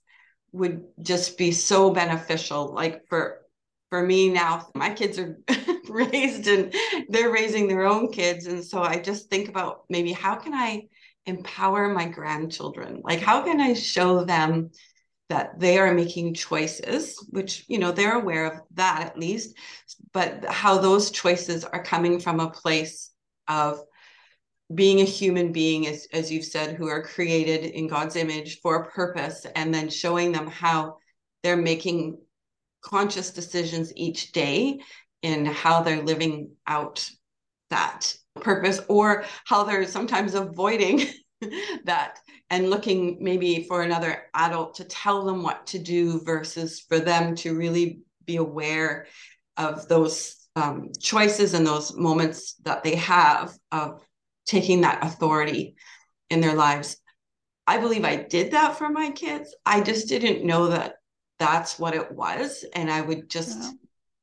would 0.53 0.83
just 1.01 1.39
be 1.39 1.53
so 1.53 1.91
beneficial. 1.91 2.75
Like 2.75 3.07
for 3.09 3.43
for 3.91 4.03
me 4.03 4.29
now 4.29 4.69
my 4.75 4.91
kids 4.91 5.19
are 5.19 5.39
raised 5.89 6.47
and 6.49 6.75
they're 7.09 7.31
raising 7.31 7.69
their 7.69 7.87
own 7.87 8.11
kids. 8.13 8.47
And 8.47 8.65
so 8.65 8.83
i 8.83 8.99
just 8.99 9.31
think 9.31 9.49
about 9.49 9.85
maybe 9.89 10.13
how 10.13 10.35
can 10.35 10.55
i 10.55 10.89
empower 11.27 11.89
my 11.93 12.07
grandchildren? 12.07 13.01
Like 13.05 13.21
how 13.21 13.43
can 13.43 13.61
i 13.61 13.75
show 13.75 14.25
them 14.25 14.71
that 15.31 15.59
they 15.59 15.79
are 15.79 15.95
making 15.95 16.35
choices 16.35 17.17
which 17.31 17.65
you 17.69 17.79
know 17.79 17.93
they're 17.93 18.19
aware 18.19 18.47
of 18.47 18.61
that 18.75 19.01
at 19.01 19.19
least 19.19 19.57
but 20.13 20.45
how 20.45 20.77
those 20.77 21.11
choices 21.11 21.65
are 21.65 21.83
coming 21.83 22.21
from 22.21 22.41
a 22.41 22.51
place 22.51 23.13
of 23.49 23.81
being 24.73 25.01
a 25.01 25.05
human 25.05 25.51
being 25.53 25.87
as, 25.87 26.07
as 26.13 26.31
you've 26.31 26.45
said 26.45 26.77
who 26.77 26.89
are 26.89 27.03
created 27.03 27.65
in 27.65 27.87
god's 27.87 28.17
image 28.17 28.61
for 28.61 28.77
a 28.77 28.91
purpose 28.91 29.47
and 29.55 29.73
then 29.73 29.89
showing 29.89 30.33
them 30.33 30.49
how 30.49 30.97
they're 31.43 31.57
making 31.57 32.19
conscious 32.83 33.31
decisions 33.31 33.93
each 33.97 34.33
day 34.33 34.81
in 35.23 35.45
how 35.47 35.81
they're 35.83 36.03
living 36.03 36.51
out 36.67 37.09
that 37.71 38.13
purpose 38.41 38.81
or 38.89 39.25
how 39.45 39.63
they're 39.63 39.87
sometimes 39.87 40.35
avoiding 40.35 41.07
that 41.85 42.19
and 42.51 42.71
looking 42.71 43.19
maybe 43.21 43.65
for 43.65 43.83
another 43.83 44.25
adult 44.35 44.75
to 44.75 44.85
tell 44.85 45.25
them 45.25 45.43
what 45.43 45.67
to 45.69 45.79
do 45.79 46.21
versus 46.21 46.81
for 46.81 46.99
them 46.99 47.35
to 47.37 47.57
really 47.57 48.01
be 48.25 48.37
aware 48.37 49.07
of 49.57 49.89
those 49.89 50.37
um, 50.57 50.91
choices 51.01 51.55
and 51.55 51.67
those 51.67 51.95
moments 51.95 52.55
that 52.65 52.83
they 52.83 52.97
have 52.97 53.57
of 53.73 54.03
taking 54.47 54.81
that 54.81 55.05
authority 55.05 55.77
in 56.29 56.41
their 56.41 56.55
lives. 56.55 56.97
I 57.67 57.79
believe 57.79 58.05
I 58.05 58.17
did 58.17 58.53
that 58.53 58.77
for 58.77 58.89
my 58.89 59.11
kids. 59.11 59.55
I 59.65 59.81
just 59.81 60.09
didn't 60.09 60.45
know 60.45 60.69
that 60.69 60.97
that's 61.39 61.79
what 61.79 61.95
it 61.95 62.11
was. 62.11 62.65
And 62.75 62.91
I 62.91 63.01
would 63.01 63.31
just 63.31 63.59
yeah. 63.59 63.71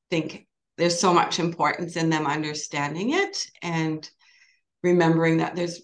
think 0.09 0.47
there's 0.77 0.99
so 0.99 1.13
much 1.13 1.39
importance 1.39 1.95
in 1.95 2.09
them 2.09 2.27
understanding 2.27 3.13
it 3.13 3.37
and 3.61 4.07
remembering 4.83 5.37
that 5.37 5.55
there's 5.55 5.81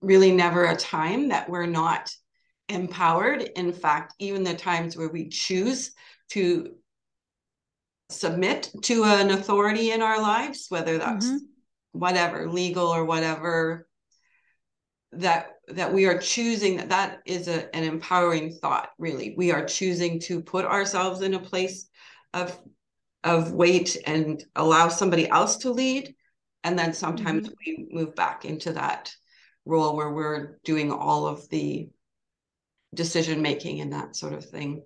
really 0.00 0.32
never 0.32 0.64
a 0.64 0.76
time 0.76 1.28
that 1.28 1.48
we're 1.48 1.66
not 1.66 2.10
empowered. 2.68 3.42
In 3.42 3.72
fact, 3.72 4.14
even 4.18 4.44
the 4.44 4.54
times 4.54 4.96
where 4.96 5.08
we 5.08 5.28
choose 5.28 5.92
to 6.30 6.74
submit 8.10 8.70
to 8.82 9.04
an 9.04 9.30
authority 9.30 9.90
in 9.90 10.02
our 10.02 10.20
lives, 10.20 10.66
whether 10.68 10.98
that's 10.98 11.26
mm-hmm. 11.26 11.36
whatever, 11.92 12.48
legal 12.48 12.86
or 12.86 13.04
whatever, 13.04 13.88
that 15.12 15.52
that 15.68 15.92
we 15.92 16.06
are 16.06 16.18
choosing 16.18 16.76
that 16.76 16.90
that 16.90 17.18
is 17.24 17.48
a, 17.48 17.74
an 17.74 17.84
empowering 17.84 18.52
thought 18.52 18.90
really 18.98 19.34
we 19.36 19.50
are 19.50 19.64
choosing 19.64 20.20
to 20.20 20.42
put 20.42 20.64
ourselves 20.64 21.22
in 21.22 21.34
a 21.34 21.38
place 21.38 21.88
of 22.34 22.58
of 23.24 23.52
weight 23.52 23.96
and 24.06 24.44
allow 24.54 24.88
somebody 24.88 25.28
else 25.28 25.56
to 25.56 25.70
lead 25.70 26.14
and 26.62 26.78
then 26.78 26.92
sometimes 26.92 27.48
mm-hmm. 27.48 27.80
we 27.80 27.88
move 27.90 28.14
back 28.14 28.44
into 28.44 28.72
that 28.72 29.10
role 29.68 29.94
where 29.96 30.10
we're 30.10 30.58
doing 30.64 30.90
all 30.90 31.26
of 31.26 31.48
the 31.50 31.88
decision 32.94 33.42
making 33.42 33.80
and 33.80 33.92
that 33.92 34.16
sort 34.16 34.32
of 34.32 34.44
thing. 34.44 34.82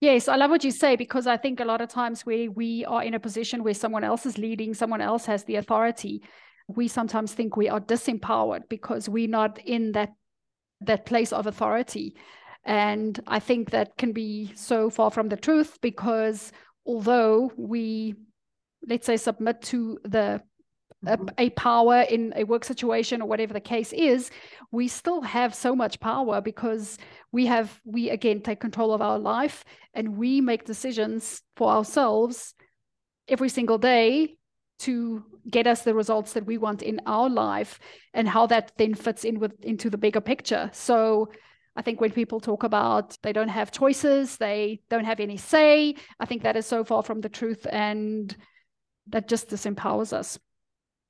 Yes, 0.00 0.28
I 0.28 0.36
love 0.36 0.50
what 0.50 0.62
you 0.62 0.70
say 0.70 0.94
because 0.94 1.26
I 1.26 1.38
think 1.38 1.58
a 1.58 1.64
lot 1.64 1.80
of 1.80 1.88
times 1.88 2.26
where 2.26 2.50
we 2.50 2.84
are 2.84 3.02
in 3.02 3.14
a 3.14 3.20
position 3.20 3.64
where 3.64 3.72
someone 3.72 4.04
else 4.04 4.26
is 4.26 4.36
leading, 4.36 4.74
someone 4.74 5.00
else 5.00 5.24
has 5.24 5.44
the 5.44 5.56
authority, 5.56 6.22
we 6.68 6.86
sometimes 6.86 7.32
think 7.32 7.56
we 7.56 7.70
are 7.70 7.80
disempowered 7.80 8.68
because 8.68 9.08
we're 9.08 9.28
not 9.28 9.58
in 9.64 9.92
that 9.92 10.12
that 10.82 11.06
place 11.06 11.32
of 11.32 11.46
authority. 11.46 12.14
And 12.64 13.18
I 13.26 13.38
think 13.38 13.70
that 13.70 13.96
can 13.96 14.12
be 14.12 14.52
so 14.54 14.90
far 14.90 15.10
from 15.10 15.30
the 15.30 15.36
truth 15.36 15.78
because 15.80 16.52
although 16.84 17.50
we 17.56 18.14
let's 18.86 19.06
say 19.06 19.16
submit 19.16 19.62
to 19.62 19.98
the 20.04 20.42
a, 21.06 21.18
a, 21.38 21.50
power 21.50 22.02
in 22.02 22.32
a 22.36 22.44
work 22.44 22.64
situation 22.64 23.22
or 23.22 23.28
whatever 23.28 23.52
the 23.52 23.60
case 23.60 23.92
is 23.92 24.30
we 24.70 24.88
still 24.88 25.22
have 25.22 25.54
so 25.54 25.74
much 25.74 26.00
power 26.00 26.40
because 26.40 26.98
we 27.32 27.46
have 27.46 27.80
we 27.84 28.10
again 28.10 28.40
take 28.40 28.60
control 28.60 28.92
of 28.92 29.00
our 29.00 29.18
life 29.18 29.64
and 29.94 30.16
we 30.16 30.40
make 30.40 30.64
decisions 30.64 31.42
for 31.56 31.70
ourselves 31.70 32.54
every 33.28 33.48
single 33.48 33.78
day 33.78 34.36
to 34.78 35.24
get 35.50 35.66
us 35.66 35.82
the 35.82 35.94
results 35.94 36.32
that 36.34 36.44
we 36.44 36.58
want 36.58 36.82
in 36.82 37.00
our 37.06 37.30
life 37.30 37.78
and 38.12 38.28
how 38.28 38.46
that 38.46 38.72
then 38.76 38.94
fits 38.94 39.24
in 39.24 39.38
with 39.38 39.52
into 39.64 39.88
the 39.88 39.98
bigger 39.98 40.20
picture 40.20 40.68
so 40.72 41.30
I 41.76 41.82
think 41.82 42.00
when 42.00 42.10
people 42.10 42.40
talk 42.40 42.62
about 42.62 43.18
they 43.22 43.34
don't 43.34 43.48
have 43.48 43.70
choices, 43.70 44.38
they 44.38 44.80
don't 44.88 45.04
have 45.04 45.20
any 45.20 45.36
say, 45.36 45.94
I 46.18 46.24
think 46.24 46.42
that 46.42 46.56
is 46.56 46.64
so 46.64 46.84
far 46.84 47.02
from 47.02 47.20
the 47.20 47.28
truth 47.28 47.66
and 47.70 48.34
that 49.08 49.28
just 49.28 49.50
disempowers 49.50 50.12
us. 50.12 50.38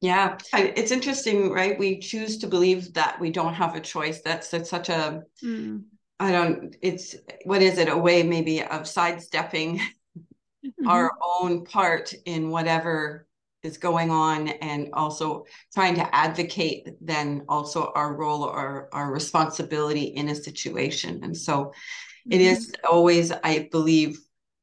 Yeah, 0.01 0.37
it's 0.53 0.93
interesting, 0.93 1.51
right? 1.51 1.79
We 1.79 1.99
choose 1.99 2.39
to 2.39 2.47
believe 2.47 2.93
that 2.95 3.19
we 3.19 3.31
don't 3.31 3.55
have 3.55 3.75
a 3.75 3.81
choice. 3.81 4.21
That's, 4.21 4.51
that's 4.51 4.69
such 4.69 4.91
a, 4.91 5.23
mm. 5.43 5.83
I 6.21 6.33
don't, 6.33 6.77
it's, 6.83 7.17
what 7.45 7.63
is 7.63 7.79
it, 7.79 7.89
a 7.89 7.97
way 7.97 8.23
maybe 8.23 8.63
of 8.63 8.87
sidestepping 8.87 9.79
mm-hmm. 10.67 10.89
our 10.89 11.13
own 11.41 11.65
part 11.65 12.13
in 12.27 12.51
whatever 12.51 13.27
is 13.63 13.79
going 13.79 14.11
on 14.11 14.49
and 14.49 14.91
also 14.93 15.45
trying 15.75 15.95
to 15.97 16.15
advocate 16.15 16.89
then 17.01 17.43
also 17.49 17.93
our 17.95 18.15
role 18.15 18.45
or 18.45 18.89
our 18.93 19.11
responsibility 19.11 20.05
in 20.05 20.29
a 20.29 20.35
situation. 20.35 21.21
And 21.23 21.37
so 21.37 21.65
mm-hmm. 21.65 22.33
it 22.33 22.41
is 22.41 22.73
always, 22.89 23.33
I 23.33 23.69
believe, 23.73 24.19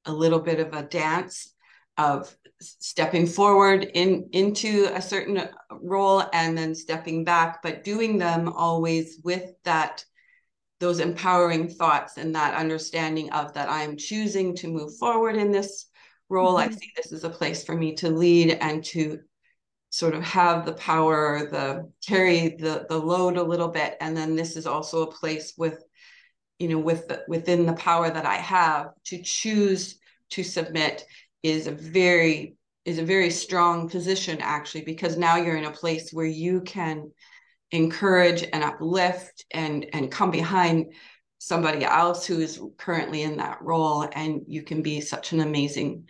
a 0.05 0.13
little 0.13 0.39
bit 0.39 0.59
of 0.59 0.73
a 0.73 0.83
dance 0.83 1.53
of 1.97 2.35
stepping 2.79 3.25
forward 3.25 3.89
in 3.93 4.29
into 4.31 4.89
a 4.93 5.01
certain 5.01 5.47
role 5.81 6.23
and 6.33 6.57
then 6.57 6.73
stepping 6.73 7.23
back 7.23 7.61
but 7.61 7.83
doing 7.83 8.17
them 8.17 8.49
always 8.49 9.19
with 9.23 9.51
that 9.63 10.03
those 10.79 10.99
empowering 10.99 11.69
thoughts 11.69 12.17
and 12.17 12.35
that 12.35 12.55
understanding 12.55 13.31
of 13.31 13.53
that 13.53 13.69
i'm 13.69 13.97
choosing 13.97 14.55
to 14.55 14.67
move 14.67 14.95
forward 14.97 15.35
in 15.35 15.51
this 15.51 15.87
role 16.29 16.55
mm-hmm. 16.55 16.69
i 16.69 16.75
see 16.75 16.91
this 16.95 17.11
as 17.11 17.23
a 17.23 17.29
place 17.29 17.63
for 17.63 17.75
me 17.75 17.95
to 17.95 18.09
lead 18.09 18.57
and 18.61 18.83
to 18.83 19.19
sort 19.89 20.15
of 20.15 20.23
have 20.23 20.65
the 20.65 20.73
power 20.73 21.47
the 21.51 21.89
carry 22.05 22.55
the 22.57 22.85
the 22.89 22.97
load 22.97 23.37
a 23.37 23.43
little 23.43 23.67
bit 23.67 23.95
and 24.01 24.17
then 24.17 24.35
this 24.35 24.55
is 24.55 24.65
also 24.65 25.03
a 25.03 25.11
place 25.11 25.53
with 25.57 25.83
you 26.59 26.67
know 26.67 26.79
with 26.79 27.07
the, 27.07 27.23
within 27.27 27.65
the 27.65 27.73
power 27.73 28.09
that 28.09 28.25
i 28.25 28.35
have 28.35 28.87
to 29.05 29.21
choose 29.21 29.99
to 30.29 30.43
submit 30.43 31.05
is 31.43 31.67
a 31.67 31.71
very 31.71 32.55
is 32.85 32.97
a 32.97 33.05
very 33.05 33.29
strong 33.29 33.89
position 33.89 34.39
actually 34.41 34.81
because 34.81 35.17
now 35.17 35.35
you're 35.35 35.55
in 35.55 35.65
a 35.65 35.71
place 35.71 36.11
where 36.11 36.25
you 36.25 36.61
can 36.61 37.11
encourage 37.71 38.43
and 38.53 38.63
uplift 38.63 39.45
and 39.51 39.85
and 39.93 40.11
come 40.11 40.31
behind 40.31 40.93
somebody 41.39 41.83
else 41.83 42.25
who 42.25 42.39
is 42.39 42.61
currently 42.77 43.23
in 43.23 43.37
that 43.37 43.61
role 43.61 44.07
and 44.13 44.41
you 44.47 44.63
can 44.63 44.81
be 44.81 45.01
such 45.01 45.33
an 45.33 45.41
amazing 45.41 46.05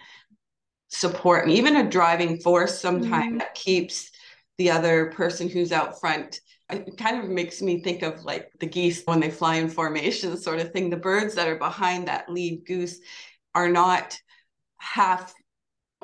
support 0.89 1.43
and 1.43 1.51
even 1.51 1.75
a 1.75 1.89
driving 1.89 2.39
force 2.39 2.79
sometimes 2.79 3.25
mm-hmm. 3.25 3.37
that 3.39 3.55
keeps 3.55 4.11
the 4.59 4.69
other 4.69 5.11
person 5.11 5.49
who's 5.49 5.71
out 5.71 5.99
front 5.99 6.39
it 6.69 6.97
kind 6.97 7.19
of 7.19 7.29
makes 7.29 7.61
me 7.61 7.81
think 7.81 8.03
of 8.03 8.23
like 8.23 8.49
the 8.59 8.65
geese 8.65 9.01
when 9.05 9.19
they 9.19 9.29
fly 9.29 9.55
in 9.55 9.69
formation 9.69 10.37
sort 10.37 10.59
of 10.59 10.71
thing 10.71 10.89
the 10.89 10.97
birds 10.97 11.35
that 11.35 11.47
are 11.47 11.57
behind 11.57 12.07
that 12.07 12.29
lead 12.29 12.63
goose 12.65 12.99
are 13.55 13.69
not 13.69 14.17
half 14.83 15.33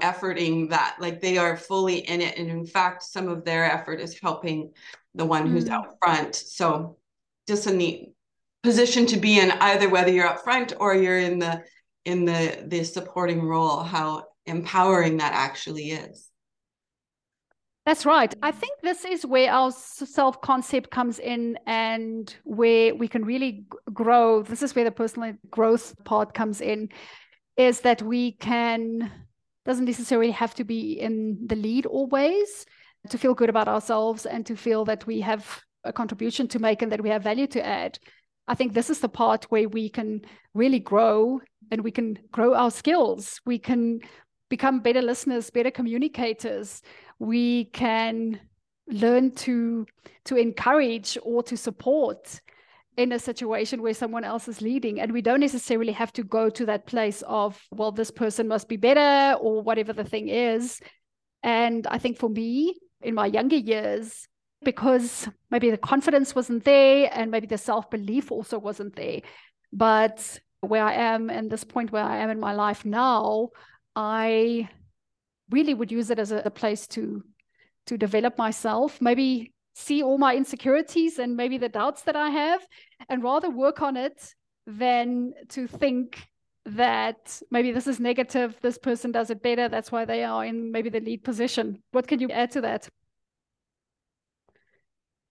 efforting 0.02 0.70
that 0.70 0.96
like 1.00 1.20
they 1.20 1.38
are 1.38 1.58
fully 1.58 2.00
in 2.00 2.22
it 2.22 2.38
and 2.38 2.50
in 2.50 2.66
fact 2.66 3.04
some 3.04 3.28
of 3.28 3.44
their 3.44 3.66
effort 3.66 4.00
is 4.00 4.18
helping 4.20 4.72
the 5.16 5.26
one 5.26 5.46
who's 5.46 5.66
mm. 5.66 5.72
out 5.72 5.98
front 6.02 6.36
so 6.36 6.98
just 7.48 7.68
a 7.68 7.74
neat 7.74 8.14
position 8.64 9.06
to 9.06 9.18
be 9.18 9.40
in 9.40 9.52
either 9.52 9.90
whether 9.90 10.12
you're 10.12 10.28
up 10.28 10.44
front 10.44 10.74
or 10.80 10.96
you're 10.96 11.20
in 11.20 11.38
the 11.38 11.62
in 12.06 12.24
the 12.24 12.64
the 12.68 12.84
supporting 12.84 13.42
role 13.42 13.84
how 13.84 14.24
empowering 14.46 15.18
that 15.18 15.34
actually 15.34 15.92
is 15.92 16.30
that's 17.86 18.06
right. 18.06 18.32
I 18.44 18.52
think 18.52 18.82
this 18.84 19.04
is 19.04 19.26
where 19.26 19.52
our 19.52 19.72
self 19.72 20.42
concept 20.42 20.92
comes 20.92 21.18
in 21.18 21.58
and 21.66 22.32
where 22.44 22.94
we 22.94 23.08
can 23.08 23.26
really 23.26 23.66
grow. 23.92 24.44
This 24.44 24.62
is 24.62 24.76
where 24.76 24.86
the 24.86 24.92
personal 24.92 25.34
growth 25.50 25.96
part 26.04 26.36
comes 26.36 26.62
in 26.62 26.90
is 27.60 27.82
that 27.82 28.02
we 28.02 28.32
can 28.32 29.12
doesn't 29.66 29.86
necessarily 29.86 30.32
have 30.32 30.56
to 30.56 30.64
be 30.64 30.94
in 30.94 31.38
the 31.46 31.58
lead 31.58 31.86
always 31.86 32.66
to 33.10 33.18
feel 33.18 33.34
good 33.34 33.50
about 33.50 33.68
ourselves 33.68 34.26
and 34.26 34.46
to 34.46 34.56
feel 34.56 34.86
that 34.86 35.06
we 35.06 35.20
have 35.20 35.62
a 35.84 35.92
contribution 35.92 36.48
to 36.48 36.58
make 36.58 36.82
and 36.82 36.92
that 36.92 37.02
we 37.02 37.10
have 37.10 37.22
value 37.22 37.48
to 37.48 37.64
add. 37.64 38.00
I 38.48 38.56
think 38.56 38.74
this 38.74 38.90
is 38.90 39.00
the 39.00 39.10
part 39.10 39.44
where 39.52 39.68
we 39.68 39.90
can 39.90 40.22
really 40.54 40.80
grow 40.80 41.42
and 41.70 41.84
we 41.84 41.92
can 41.92 42.18
grow 42.32 42.56
our 42.56 42.72
skills. 42.72 43.42
We 43.46 43.60
can 43.60 44.00
become 44.50 44.80
better 44.80 45.02
listeners, 45.02 45.50
better 45.50 45.70
communicators. 45.70 46.82
We 47.20 47.66
can 47.66 48.40
learn 48.88 49.32
to 49.36 49.86
to 50.26 50.36
encourage 50.38 51.18
or 51.24 51.44
to 51.44 51.58
support 51.58 52.40
in 53.00 53.14
a 53.14 53.20
situation 53.20 53.82
where 53.82 53.94
someone 53.94 54.26
else 54.26 54.50
is 54.50 54.62
leading. 54.62 55.00
And 55.00 55.14
we 55.14 55.22
don't 55.22 55.40
necessarily 55.40 55.94
have 55.94 56.12
to 56.14 56.24
go 56.24 56.50
to 56.50 56.66
that 56.66 56.86
place 56.86 57.24
of, 57.26 57.58
well, 57.72 57.94
this 57.94 58.12
person 58.12 58.46
must 58.50 58.68
be 58.68 58.76
better 58.76 59.40
or 59.40 59.62
whatever 59.62 59.94
the 59.94 60.04
thing 60.04 60.28
is. 60.28 60.82
And 61.42 61.88
I 61.88 61.98
think 61.98 62.18
for 62.18 62.30
me, 62.30 62.76
in 63.02 63.16
my 63.16 63.28
younger 63.28 63.56
years, 63.56 64.28
because 64.66 65.30
maybe 65.50 65.72
the 65.72 65.78
confidence 65.78 66.36
wasn't 66.36 66.66
there 66.66 67.10
and 67.14 67.32
maybe 67.32 67.48
the 67.48 67.58
self 67.58 67.90
belief 67.90 68.34
also 68.34 68.60
wasn't 68.60 68.98
there. 68.98 69.22
But 69.72 70.38
where 70.60 70.84
I 70.84 70.96
am 70.96 71.30
and 71.30 71.50
this 71.50 71.64
point 71.64 71.94
where 71.94 72.04
I 72.04 72.18
am 72.18 72.30
in 72.30 72.40
my 72.42 72.52
life 72.52 72.84
now, 72.84 73.52
I 73.96 74.68
really 75.50 75.74
would 75.74 75.90
use 75.90 76.10
it 76.10 76.20
as 76.20 76.34
a, 76.34 76.42
a 76.44 76.52
place 76.52 76.86
to 76.88 77.24
to 77.86 77.98
develop 77.98 78.38
myself, 78.38 79.02
maybe 79.02 79.54
see 79.74 80.04
all 80.04 80.18
my 80.18 80.36
insecurities 80.36 81.18
and 81.18 81.38
maybe 81.38 81.58
the 81.58 81.70
doubts 81.70 82.04
that 82.04 82.16
I 82.16 82.30
have, 82.30 82.62
and 83.08 83.24
rather 83.24 83.50
work 83.50 83.82
on 83.82 83.96
it 83.98 84.34
than 84.68 85.34
to 85.50 85.68
think 85.68 86.28
that 86.66 87.42
maybe 87.50 87.72
this 87.72 87.88
is 87.88 88.00
negative, 88.00 88.56
this 88.62 88.78
person 88.78 89.12
does 89.12 89.30
it 89.30 89.42
better, 89.42 89.70
that's 89.70 89.92
why 89.92 90.06
they 90.06 90.24
are 90.24 90.46
in 90.46 90.72
maybe 90.72 90.90
the 90.90 91.00
lead 91.00 91.24
position. 91.24 91.82
What 91.92 92.08
can 92.08 92.20
you 92.20 92.30
add 92.30 92.52
to 92.52 92.62
that? 92.62 92.90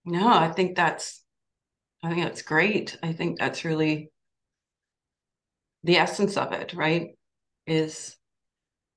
No, 0.05 0.27
I 0.27 0.51
think 0.51 0.75
that's 0.75 1.23
I 2.03 2.09
think 2.09 2.23
that's 2.23 2.41
great. 2.41 2.97
I 3.03 3.11
think 3.13 3.37
that's 3.37 3.65
really 3.65 4.09
the 5.83 5.97
essence 5.97 6.37
of 6.37 6.53
it, 6.53 6.73
right? 6.73 7.09
Is 7.67 8.15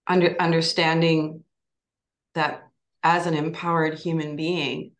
under 0.06 0.40
understanding 0.40 1.44
that 2.34 2.62
as 3.02 3.26
an 3.26 3.34
empowered 3.34 3.98
human 3.98 4.36
being, 4.36 4.92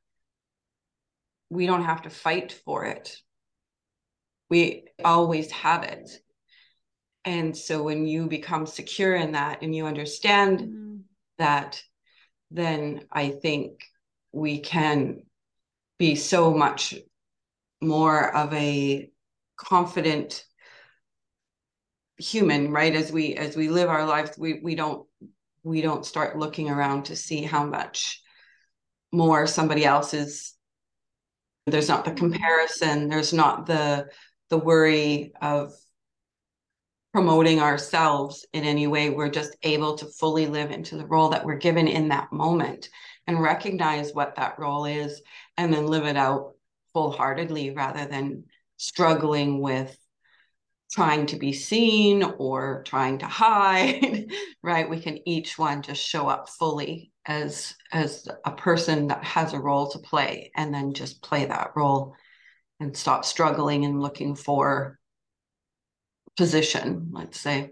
we 1.49 1.67
don't 1.67 1.85
have 1.85 2.02
to 2.02 2.11
fight 2.11 2.52
for 2.64 2.85
it. 2.85 3.17
We 4.52 4.85
always 5.02 5.50
have 5.50 5.82
it. 5.82 6.11
And 7.25 7.56
so 7.56 7.82
when 7.82 8.06
you 8.06 8.26
become 8.26 8.66
secure 8.66 9.14
in 9.14 9.32
that 9.32 9.62
and 9.62 9.75
you 9.75 9.87
understand 9.87 10.59
mm-hmm. 10.61 10.97
that, 11.38 11.82
then 12.50 13.06
I 13.11 13.30
think 13.30 13.80
we 14.30 14.59
can 14.61 15.23
be 15.99 16.16
so 16.16 16.52
much 16.52 16.94
more 17.80 18.37
of 18.37 18.52
a 18.52 19.11
confident 19.56 20.44
human 22.18 22.71
right 22.71 22.94
as 22.94 23.11
we 23.11 23.35
as 23.37 23.56
we 23.56 23.68
live 23.71 23.88
our 23.88 24.04
lives 24.04 24.37
we 24.37 24.61
we 24.62 24.75
don't 24.75 25.06
we 25.64 25.80
don't 25.80 26.04
start 26.04 26.38
looking 26.38 26.68
around 26.68 27.04
to 27.04 27.16
see 27.16 27.42
how 27.42 27.64
much 27.64 28.21
more 29.12 29.47
somebody 29.47 29.85
else 29.85 30.12
is 30.12 30.52
there's 31.66 31.88
not 31.88 32.04
the 32.04 32.11
mm-hmm. 32.11 32.32
comparison 32.32 33.09
there's 33.09 33.32
not 33.32 33.66
the 33.66 34.06
the 34.52 34.59
worry 34.59 35.32
of 35.40 35.73
promoting 37.14 37.59
ourselves 37.59 38.44
in 38.52 38.64
any 38.64 38.87
way 38.87 39.09
we're 39.09 39.30
just 39.30 39.56
able 39.62 39.97
to 39.97 40.04
fully 40.04 40.47
live 40.47 40.71
into 40.71 40.99
the 40.99 41.06
role 41.06 41.30
that 41.30 41.42
we're 41.42 41.56
given 41.56 41.88
in 41.88 42.09
that 42.09 42.30
moment 42.30 42.90
and 43.26 43.40
recognize 43.40 44.12
what 44.12 44.37
that 44.37 44.59
role 44.59 44.85
is 44.85 45.23
and 45.56 45.73
then 45.73 45.87
live 45.87 46.04
it 46.04 46.18
out 46.18 46.52
full-heartedly 46.92 47.71
rather 47.71 48.04
than 48.04 48.44
struggling 48.76 49.62
with 49.62 49.97
trying 50.90 51.25
to 51.25 51.37
be 51.37 51.54
seen 51.54 52.23
or 52.23 52.82
trying 52.85 53.16
to 53.16 53.26
hide 53.26 54.30
right? 54.62 54.90
We 54.90 55.00
can 55.00 55.26
each 55.26 55.59
one 55.59 55.80
just 55.80 56.02
show 56.02 56.28
up 56.28 56.50
fully 56.50 57.11
as 57.25 57.75
as 57.90 58.28
a 58.44 58.50
person 58.50 59.06
that 59.06 59.25
has 59.25 59.54
a 59.54 59.59
role 59.59 59.88
to 59.92 59.99
play 59.99 60.50
and 60.54 60.75
then 60.75 60.92
just 60.92 61.23
play 61.23 61.47
that 61.47 61.71
role 61.75 62.14
and 62.83 62.97
stop 62.97 63.25
struggling 63.25 63.85
and 63.85 64.01
looking 64.01 64.35
for 64.35 64.99
position 66.37 67.11
let's 67.12 67.41
say. 67.41 67.71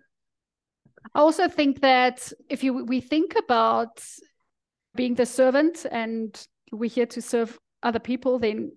I 1.15 1.21
also 1.21 1.49
think 1.49 1.81
that 1.81 2.33
if 2.49 2.63
you 2.63 2.85
we 2.85 3.01
think 3.01 3.35
about 3.37 4.03
being 4.95 5.15
the 5.15 5.27
servant 5.27 5.87
and 5.91 6.31
we're 6.73 6.91
here 6.91 7.07
to 7.07 7.23
serve 7.23 7.59
other 7.83 7.99
people 7.99 8.39
then 8.39 8.71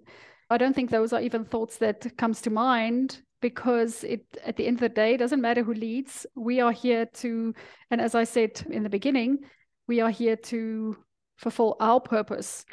i 0.50 0.58
don't 0.58 0.74
think 0.74 0.90
those 0.90 1.12
are 1.12 1.22
even 1.22 1.44
thoughts 1.44 1.78
that 1.78 2.18
comes 2.18 2.42
to 2.42 2.50
mind 2.50 3.22
because 3.42 4.06
it 4.06 4.26
at 4.46 4.56
the 4.56 4.66
end 4.66 4.78
of 4.78 4.82
the 4.82 4.90
day 4.90 5.18
doesn't 5.18 5.42
matter 5.42 5.64
who 5.64 5.74
leads. 5.74 6.26
We 6.34 6.62
are 6.62 6.72
here 6.72 7.06
to 7.22 7.54
and 7.92 8.00
as 8.00 8.16
i 8.16 8.24
said 8.24 8.66
in 8.70 8.84
the 8.84 8.90
beginning 8.90 9.40
we 9.88 10.00
are 10.00 10.10
here 10.10 10.38
to 10.38 10.96
fulfill 11.38 11.76
our 11.80 12.00
purpose. 12.00 12.66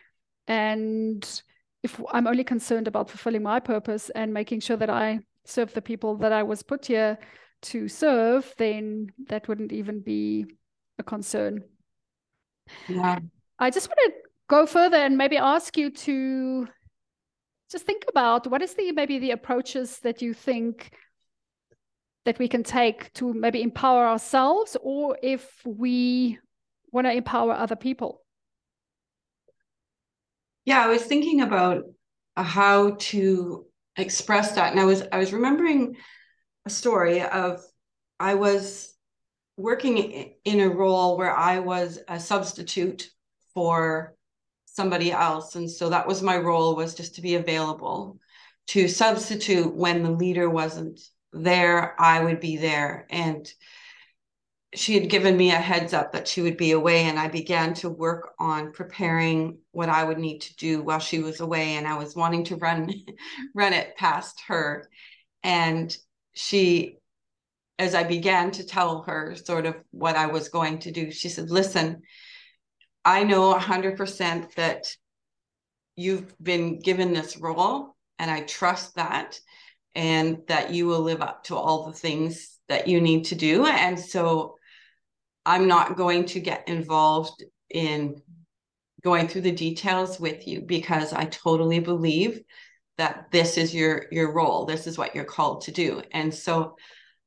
And 0.47 1.43
if 1.83 2.01
i'm 2.13 2.27
only 2.27 2.45
concerned 2.45 2.89
about 2.89 3.09
fulfilling 3.09 3.43
my 3.43 3.61
purpose 3.61 4.11
and 4.11 4.33
making 4.33 4.61
sure 4.61 4.77
that 4.77 4.91
i 4.91 5.19
serve 5.45 5.73
the 5.75 5.83
people 5.83 6.17
that 6.17 6.33
i 6.33 6.43
was 6.43 6.63
put 6.63 6.87
here 6.87 7.19
to 7.63 7.89
serve 7.89 8.55
then 8.59 9.11
that 9.29 9.49
wouldn't 9.49 9.73
even 9.73 10.01
be 10.01 10.47
a 10.99 11.03
concern. 11.03 11.65
Yeah. 12.89 13.19
I 13.59 13.71
just 13.71 13.89
want 13.89 13.99
to 14.07 14.13
go 14.49 14.67
further 14.67 14.97
and 14.97 15.19
maybe 15.19 15.37
ask 15.37 15.77
you 15.77 15.91
to 15.91 16.67
just 17.71 17.85
think 17.85 18.05
about 18.09 18.47
what 18.47 18.63
is 18.63 18.75
the 18.75 18.93
maybe 18.93 19.19
the 19.19 19.33
approaches 19.33 19.99
that 20.01 20.23
you 20.23 20.33
think 20.35 20.91
that 22.25 22.39
we 22.39 22.49
can 22.49 22.63
take 22.63 23.13
to 23.15 23.33
maybe 23.33 23.63
empower 23.63 24.07
ourselves 24.07 24.77
or 24.83 25.19
if 25.23 25.51
we 25.65 26.39
want 26.93 27.07
to 27.07 27.13
empower 27.13 27.53
other 27.53 27.77
people 27.77 28.20
yeah 30.71 30.85
i 30.85 30.87
was 30.87 31.03
thinking 31.03 31.41
about 31.41 31.83
how 32.37 32.93
to 33.01 33.67
express 33.97 34.53
that 34.53 34.71
and 34.71 34.79
i 34.79 34.85
was 34.85 35.03
i 35.11 35.19
was 35.19 35.33
remembering 35.33 35.97
a 36.65 36.71
story 36.71 37.21
of 37.23 37.61
i 38.21 38.35
was 38.35 38.95
working 39.57 40.33
in 40.45 40.61
a 40.61 40.69
role 40.69 41.19
where 41.19 41.37
i 41.37 41.59
was 41.59 41.99
a 42.07 42.21
substitute 42.21 43.11
for 43.53 44.15
somebody 44.65 45.11
else 45.11 45.57
and 45.57 45.69
so 45.69 45.89
that 45.89 46.07
was 46.07 46.23
my 46.23 46.37
role 46.37 46.77
was 46.77 46.95
just 46.95 47.17
to 47.17 47.21
be 47.21 47.35
available 47.35 48.21
to 48.69 48.87
substitute 48.87 49.75
when 49.75 50.05
the 50.05 50.13
leader 50.13 50.49
wasn't 50.49 51.01
there 51.33 52.01
i 52.01 52.23
would 52.23 52.39
be 52.39 52.57
there 52.57 53.09
and 53.11 53.53
she 54.75 54.95
had 54.95 55.11
given 55.11 55.37
me 55.37 55.51
a 55.51 55.57
heads 55.57 55.93
up 55.93 56.13
that 56.13 56.29
she 56.29 56.43
would 56.43 56.57
be 56.57 56.71
away 56.71 57.05
and 57.05 57.19
i 57.19 57.27
began 57.27 57.75
to 57.75 57.89
work 57.89 58.35
on 58.39 58.73
preparing 58.73 59.59
what 59.73 59.89
i 59.89 60.05
would 60.05 60.19
need 60.19 60.41
to 60.41 60.55
do 60.57 60.83
while 60.83 61.01
she 61.01 61.19
was 61.19 61.41
away 61.41 61.75
and 61.75 61.89
i 61.89 61.99
was 61.99 62.15
wanting 62.15 62.45
to 62.45 62.57
run 62.57 62.93
run 63.55 63.73
it 63.73 63.97
past 63.97 64.41
her 64.47 64.89
and 65.43 65.97
she 66.35 66.97
as 67.79 67.95
i 67.95 68.05
began 68.05 68.51
to 68.51 68.65
tell 68.65 69.03
her 69.03 69.35
sort 69.35 69.67
of 69.67 69.75
what 69.91 70.15
i 70.17 70.27
was 70.27 70.49
going 70.49 70.79
to 70.79 70.93
do 70.93 71.11
she 71.11 71.29
said 71.29 71.51
listen 71.51 72.01
I 73.05 73.25
know 73.25 73.55
100% 73.55 74.55
that 74.55 74.95
you've 75.97 76.35
been 76.43 76.79
given 76.81 77.13
this 77.13 77.37
role, 77.37 77.97
and 78.19 78.31
I 78.31 78.43
trust 78.43 78.97
that, 78.97 79.39
and 79.95 80.43
that 80.49 80.73
you 80.73 80.87
will 80.87 81.01
live 81.01 81.23
up 81.23 81.45
to 81.45 81.57
all 81.57 81.87
the 81.87 81.97
things 81.97 82.59
that 82.69 82.89
you 82.89 83.01
need 83.01 83.25
to 83.27 83.35
do. 83.35 83.67
And 83.67 83.99
so 83.99 84.57
I'm 85.47 85.67
not 85.67 85.97
going 85.97 86.27
to 86.27 86.41
get 86.41 86.69
involved 86.69 87.45
in 87.71 88.23
going 89.03 89.29
through 89.29 89.41
the 89.43 89.53
details 89.53 90.21
with 90.21 90.47
you 90.47 90.61
because 90.61 91.13
I 91.13 91.25
totally 91.25 91.81
believe 91.81 92.43
that 92.99 93.27
this 93.33 93.57
is 93.57 93.75
your 93.75 94.07
your 94.11 94.33
role. 94.33 94.67
This 94.67 94.87
is 94.87 94.99
what 94.99 95.15
you're 95.15 95.25
called 95.25 95.63
to 95.63 95.73
do. 95.73 96.03
And 96.13 96.35
so 96.35 96.77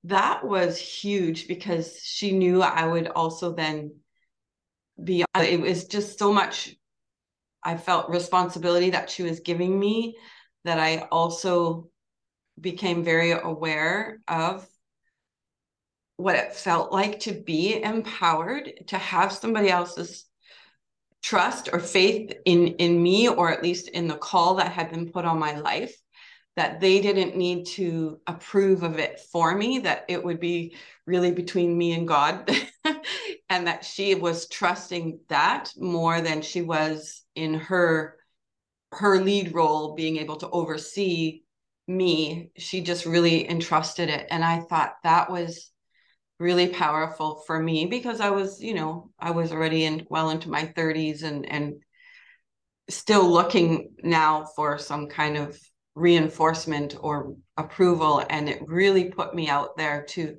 that 0.03 0.45
was 0.45 0.77
huge 0.77 1.47
because 1.47 1.99
she 2.03 2.33
knew 2.33 2.61
I 2.61 2.85
would 2.85 3.07
also 3.07 3.53
then 3.53 3.95
be 5.03 5.25
it 5.35 5.59
was 5.59 5.85
just 5.85 6.19
so 6.19 6.31
much 6.31 6.75
I 7.63 7.77
felt 7.77 8.09
responsibility 8.09 8.91
that 8.91 9.09
she 9.09 9.23
was 9.23 9.39
giving 9.39 9.79
me 9.79 10.17
that 10.65 10.77
I 10.79 11.07
also 11.11 11.89
became 12.59 13.03
very 13.03 13.31
aware 13.31 14.19
of 14.27 14.67
what 16.17 16.35
it 16.35 16.55
felt 16.55 16.91
like 16.91 17.19
to 17.21 17.31
be 17.33 17.81
empowered 17.81 18.71
to 18.87 18.97
have 18.97 19.31
somebody 19.31 19.69
else's 19.69 20.25
trust 21.21 21.69
or 21.71 21.79
faith 21.79 22.33
in 22.45 22.67
in 22.75 23.01
me 23.01 23.29
or 23.29 23.49
at 23.49 23.63
least 23.63 23.87
in 23.87 24.07
the 24.07 24.15
call 24.15 24.55
that 24.55 24.71
had 24.71 24.91
been 24.91 25.11
put 25.11 25.25
on 25.25 25.39
my 25.39 25.57
life 25.57 25.95
that 26.55 26.79
they 26.79 27.01
didn't 27.01 27.35
need 27.35 27.65
to 27.65 28.19
approve 28.27 28.83
of 28.83 28.99
it 28.99 29.19
for 29.19 29.55
me, 29.55 29.79
that 29.79 30.05
it 30.07 30.23
would 30.23 30.39
be 30.39 30.75
really 31.07 31.31
between 31.31 31.75
me 31.75 31.93
and 31.93 32.07
God, 32.07 32.49
and 33.49 33.67
that 33.67 33.83
she 33.83 34.13
was 34.15 34.47
trusting 34.47 35.19
that 35.29 35.71
more 35.77 36.21
than 36.21 36.41
she 36.41 36.61
was 36.61 37.23
in 37.35 37.55
her 37.55 38.17
her 38.91 39.19
lead 39.19 39.55
role 39.55 39.95
being 39.95 40.17
able 40.17 40.35
to 40.35 40.49
oversee 40.49 41.41
me. 41.87 42.51
She 42.57 42.81
just 42.81 43.07
really 43.07 43.49
entrusted 43.49 44.09
it 44.09 44.27
and 44.29 44.45
i 44.45 44.59
thought 44.59 44.95
that 45.03 45.31
was 45.31 45.72
really 46.39 46.67
powerful 46.67 47.43
for 47.45 47.59
me 47.59 47.85
because 47.85 48.19
i 48.19 48.29
was 48.29 48.61
you 48.61 48.73
know 48.73 49.09
i 49.19 49.31
was 49.31 49.51
already 49.51 49.85
in 49.85 50.05
well 50.09 50.29
into 50.29 50.49
my 50.49 50.65
30s 50.75 51.23
and 51.23 51.45
and 51.49 51.75
still 52.89 53.29
looking 53.29 53.91
now 54.03 54.45
for 54.55 54.77
some 54.77 55.07
kind 55.07 55.37
of 55.37 55.57
reinforcement 55.95 56.95
or 56.99 57.35
approval. 57.57 58.23
And 58.29 58.49
it 58.49 58.61
really 58.67 59.09
put 59.09 59.35
me 59.35 59.49
out 59.49 59.77
there 59.77 60.03
to 60.09 60.37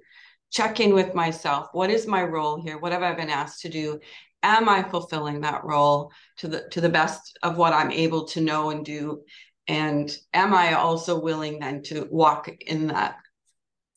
check 0.51 0.81
in 0.81 0.95
with 0.95 1.15
myself. 1.15 1.69
What 1.73 1.91
is 1.91 2.07
my 2.07 2.23
role 2.23 2.61
here? 2.61 2.79
What 2.79 2.93
have 2.93 3.03
i 3.03 3.13
been 3.15 3.31
asked 3.31 3.63
to 3.63 3.69
do? 3.69 4.01
Am 4.43 4.69
i 4.69 4.83
fulfilling 4.83 5.41
that 5.41 5.65
role 5.65 6.13
to 6.39 6.49
the 6.49 6.69
to 6.73 6.81
the 6.81 6.89
best 6.89 7.39
of 7.43 7.57
what 7.57 7.73
i'm 7.73 7.91
able 7.91 8.27
to 8.29 8.41
know 8.41 8.71
and 8.71 8.85
do? 8.85 9.23
And 9.67 10.15
am 10.35 10.53
i 10.53 10.75
also 10.75 11.19
willing 11.21 11.61
then 11.61 11.83
to 11.85 12.07
walk 12.11 12.49
in 12.49 12.89
that 12.89 13.17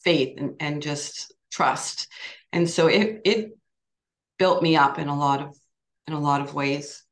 faith 0.04 0.38
and, 0.38 0.56
and 0.60 0.82
just 0.82 1.34
trust. 1.52 2.08
And 2.52 2.70
so 2.70 2.88
it 2.88 3.22
it 3.26 3.58
built 4.38 4.62
me 4.62 4.76
up 4.76 5.00
in 5.00 5.08
a 5.08 5.18
lot 5.18 5.42
of 5.42 5.58
in 6.08 6.14
a 6.14 6.20
lot 6.20 6.42
of 6.42 6.54
ways. 6.54 7.04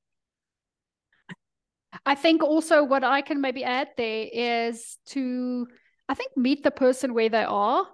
I 2.06 2.16
think 2.16 2.44
also 2.44 2.84
what 2.84 3.04
I 3.04 3.22
can 3.22 3.42
maybe 3.42 3.64
add 3.64 3.90
there 3.98 4.28
is 4.32 4.98
to, 5.08 5.68
I 6.10 6.14
think, 6.14 6.36
meet 6.36 6.64
the 6.64 6.72
person 6.72 7.14
where 7.14 7.30
they 7.30 7.44
are, 7.44 7.88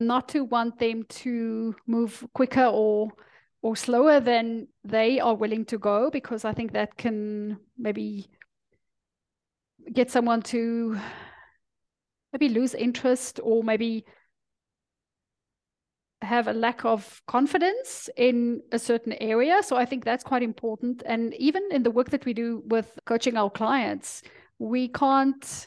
not 0.00 0.30
to 0.30 0.44
want 0.44 0.78
them 0.78 1.04
to 1.04 1.74
move 1.86 2.26
quicker 2.34 2.64
or 2.64 3.12
or 3.62 3.76
slower 3.76 4.18
than 4.18 4.66
they 4.82 5.20
are 5.20 5.36
willing 5.36 5.64
to 5.66 5.78
go, 5.78 6.10
because 6.10 6.44
I 6.44 6.52
think 6.52 6.72
that 6.72 6.96
can 6.96 7.58
maybe 7.78 8.28
get 9.92 10.10
someone 10.10 10.42
to 10.42 10.98
maybe 12.32 12.48
lose 12.48 12.74
interest 12.74 13.38
or 13.42 13.62
maybe 13.62 14.04
have 16.22 16.48
a 16.48 16.52
lack 16.52 16.84
of 16.84 17.22
confidence 17.26 18.08
in 18.16 18.60
a 18.72 18.78
certain 18.78 19.12
area. 19.14 19.62
So 19.62 19.76
I 19.76 19.84
think 19.84 20.04
that's 20.04 20.24
quite 20.24 20.42
important. 20.42 21.02
And 21.06 21.34
even 21.34 21.62
in 21.70 21.82
the 21.82 21.90
work 21.90 22.10
that 22.10 22.24
we 22.24 22.34
do 22.34 22.62
with 22.66 22.98
coaching 23.04 23.36
our 23.36 23.50
clients, 23.50 24.22
we 24.58 24.88
can't 24.88 25.66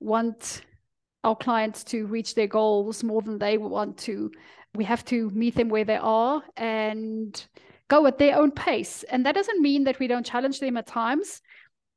want 0.00 0.62
our 1.24 1.36
clients 1.36 1.84
to 1.84 2.06
reach 2.06 2.34
their 2.34 2.46
goals 2.46 3.04
more 3.04 3.22
than 3.22 3.38
they 3.38 3.58
want 3.58 3.98
to. 3.98 4.30
We 4.74 4.84
have 4.84 5.04
to 5.06 5.30
meet 5.30 5.54
them 5.54 5.68
where 5.68 5.84
they 5.84 5.96
are 5.96 6.42
and 6.56 7.46
go 7.88 8.06
at 8.06 8.18
their 8.18 8.36
own 8.36 8.50
pace. 8.50 9.04
And 9.04 9.26
that 9.26 9.34
doesn't 9.34 9.60
mean 9.60 9.84
that 9.84 9.98
we 9.98 10.06
don't 10.06 10.26
challenge 10.26 10.60
them 10.60 10.76
at 10.76 10.86
times. 10.86 11.42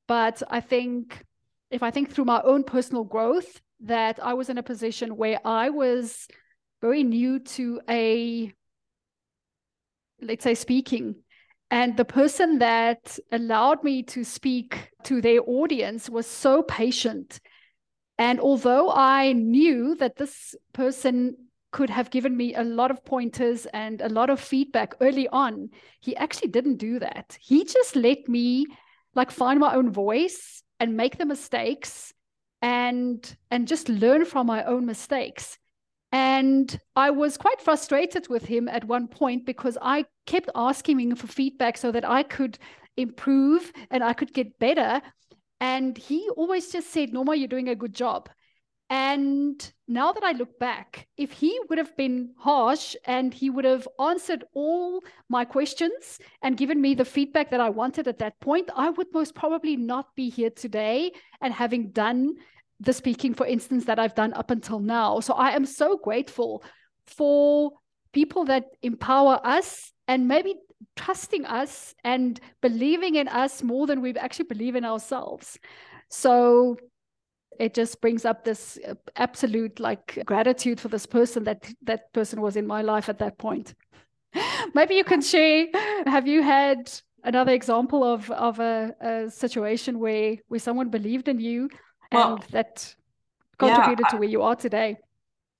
But 0.08 0.44
I 0.50 0.60
think 0.60 1.24
if 1.72 1.82
I 1.82 1.92
think 1.92 2.12
through 2.12 2.26
my 2.26 2.42
own 2.42 2.64
personal 2.64 3.04
growth, 3.04 3.62
that 3.82 4.20
I 4.22 4.34
was 4.34 4.50
in 4.50 4.58
a 4.58 4.64
position 4.64 5.18
where 5.18 5.40
I 5.46 5.70
was 5.70 6.28
very 6.86 7.04
new 7.04 7.40
to 7.40 7.82
a 7.90 8.54
let's 10.22 10.44
say 10.44 10.54
speaking. 10.54 11.16
And 11.72 11.98
the 11.98 12.06
person 12.06 12.60
that 12.60 13.18
allowed 13.32 13.84
me 13.84 14.04
to 14.14 14.24
speak 14.24 14.92
to 15.06 15.20
their 15.20 15.40
audience 15.48 16.12
was 16.12 16.28
so 16.28 16.62
patient. 16.62 17.40
And 18.20 18.40
although 18.40 18.92
i 18.92 19.34
knew 19.34 19.96
that 19.96 20.16
this 20.16 20.56
person 20.74 21.18
could 21.72 21.90
have 21.90 22.12
given 22.12 22.38
me 22.38 22.54
a 22.54 22.64
lot 22.64 22.92
of 22.92 23.04
pointers 23.04 23.66
and 23.74 24.00
a 24.02 24.14
lot 24.20 24.30
of 24.30 24.40
feedback 24.40 24.94
early 25.02 25.28
on 25.30 25.70
he 26.00 26.16
actually 26.16 26.52
didn't 26.58 26.78
do 26.90 27.00
that. 27.00 27.38
He 27.42 27.66
just 27.66 27.96
let 27.96 28.30
me 28.30 28.68
like 29.16 29.32
find 29.32 29.60
my 29.60 29.74
own 29.74 29.92
voice 29.92 30.62
and 30.80 30.96
make 30.96 31.18
the 31.18 31.26
mistakes 31.26 32.14
and 32.62 33.20
and 33.50 33.68
just 33.68 33.90
learn 33.90 34.24
from 34.24 34.46
my 34.46 34.64
own 34.64 34.86
mistakes 34.86 35.58
and 36.12 36.80
I 36.96 37.10
was 37.10 37.38
quite 37.38 37.62
frustrated 37.62 38.30
with 38.30 38.46
him 38.46 38.68
at 38.68 38.86
one 38.86 39.08
point 39.08 39.46
because 39.46 39.78
I 39.82 40.06
kept 40.26 40.50
asking 40.56 41.00
him 41.00 41.16
for 41.16 41.28
feedback 41.28 41.78
so 41.78 41.92
that 41.92 42.06
I 42.06 42.24
could 42.24 42.58
improve 42.98 43.72
and 43.92 44.04
I 44.04 44.14
could 44.14 44.34
get 44.34 44.58
better. 44.60 45.02
And 45.60 45.98
he 45.98 46.30
always 46.36 46.72
just 46.72 46.92
said, 46.92 47.12
Norma, 47.12 47.36
you're 47.36 47.48
doing 47.48 47.70
a 47.70 47.76
good 47.76 47.94
job. 47.94 48.30
And 48.90 49.74
now 49.88 50.12
that 50.12 50.24
I 50.24 50.34
look 50.34 50.60
back, 50.60 51.08
if 51.18 51.32
he 51.32 51.60
would 51.70 51.80
have 51.80 51.98
been 51.98 52.34
harsh 52.38 52.96
and 53.06 53.34
he 53.34 53.50
would 53.50 53.66
have 53.66 53.88
answered 54.00 54.44
all 54.54 55.02
my 55.28 55.44
questions 55.44 56.20
and 56.44 56.56
given 56.56 56.80
me 56.80 56.94
the 56.94 57.04
feedback 57.04 57.50
that 57.50 57.60
I 57.60 57.70
wanted 57.70 58.08
at 58.08 58.20
that 58.20 58.40
point, 58.42 58.70
I 58.76 58.92
would 58.92 59.08
most 59.12 59.34
probably 59.34 59.76
not 59.76 60.16
be 60.16 60.30
here 60.30 60.52
today 60.52 61.14
and 61.42 61.52
having 61.52 61.90
done 61.92 62.36
the 62.80 62.94
speaking, 62.94 63.34
for 63.34 63.46
instance, 63.46 63.86
that 63.86 64.00
I've 64.00 64.16
done 64.16 64.34
up 64.34 64.52
until 64.52 64.80
now. 64.80 65.20
So 65.20 65.34
I 65.34 65.52
am 65.52 65.66
so 65.66 65.98
grateful 65.98 66.64
for 67.08 67.72
people 68.14 68.46
that 68.46 68.66
empower 68.82 69.40
us 69.44 69.92
and 70.08 70.28
maybe 70.28 70.56
trusting 70.96 71.46
us 71.46 71.94
and 72.04 72.40
believing 72.62 73.16
in 73.16 73.28
us 73.28 73.64
more 73.64 73.88
than 73.88 74.02
we 74.02 74.16
actually 74.16 74.46
believe 74.46 74.76
in 74.76 74.86
ourselves. 74.86 75.58
So 76.10 76.78
it 77.60 77.74
just 77.74 78.02
brings 78.02 78.26
up 78.26 78.44
this 78.44 78.78
uh, 78.88 78.96
absolute 79.16 79.80
like 79.80 80.20
gratitude 80.26 80.80
for 80.80 80.90
this 80.90 81.06
person 81.06 81.46
that 81.46 81.72
that 81.84 82.12
person 82.14 82.42
was 82.42 82.56
in 82.56 82.68
my 82.68 82.82
life 82.82 83.10
at 83.10 83.20
that 83.20 83.38
point. 83.38 83.74
maybe 84.74 84.96
you 84.96 85.04
can 85.04 85.22
share 85.22 85.68
have 86.06 86.28
you 86.28 86.42
had 86.44 86.92
another 87.24 87.54
example 87.54 88.04
of 88.04 88.30
of 88.32 88.60
a, 88.60 88.94
a 89.00 89.30
situation 89.30 90.00
where 90.00 90.36
where 90.48 90.60
someone 90.60 90.90
believed 90.90 91.28
in 91.28 91.40
you 91.40 91.70
well, 92.12 92.36
and 92.36 92.44
that 92.52 92.96
contributed 93.58 94.06
yeah, 94.06 94.12
to 94.12 94.18
where 94.18 94.30
you 94.30 94.42
are 94.42 94.56
today. 94.56 94.98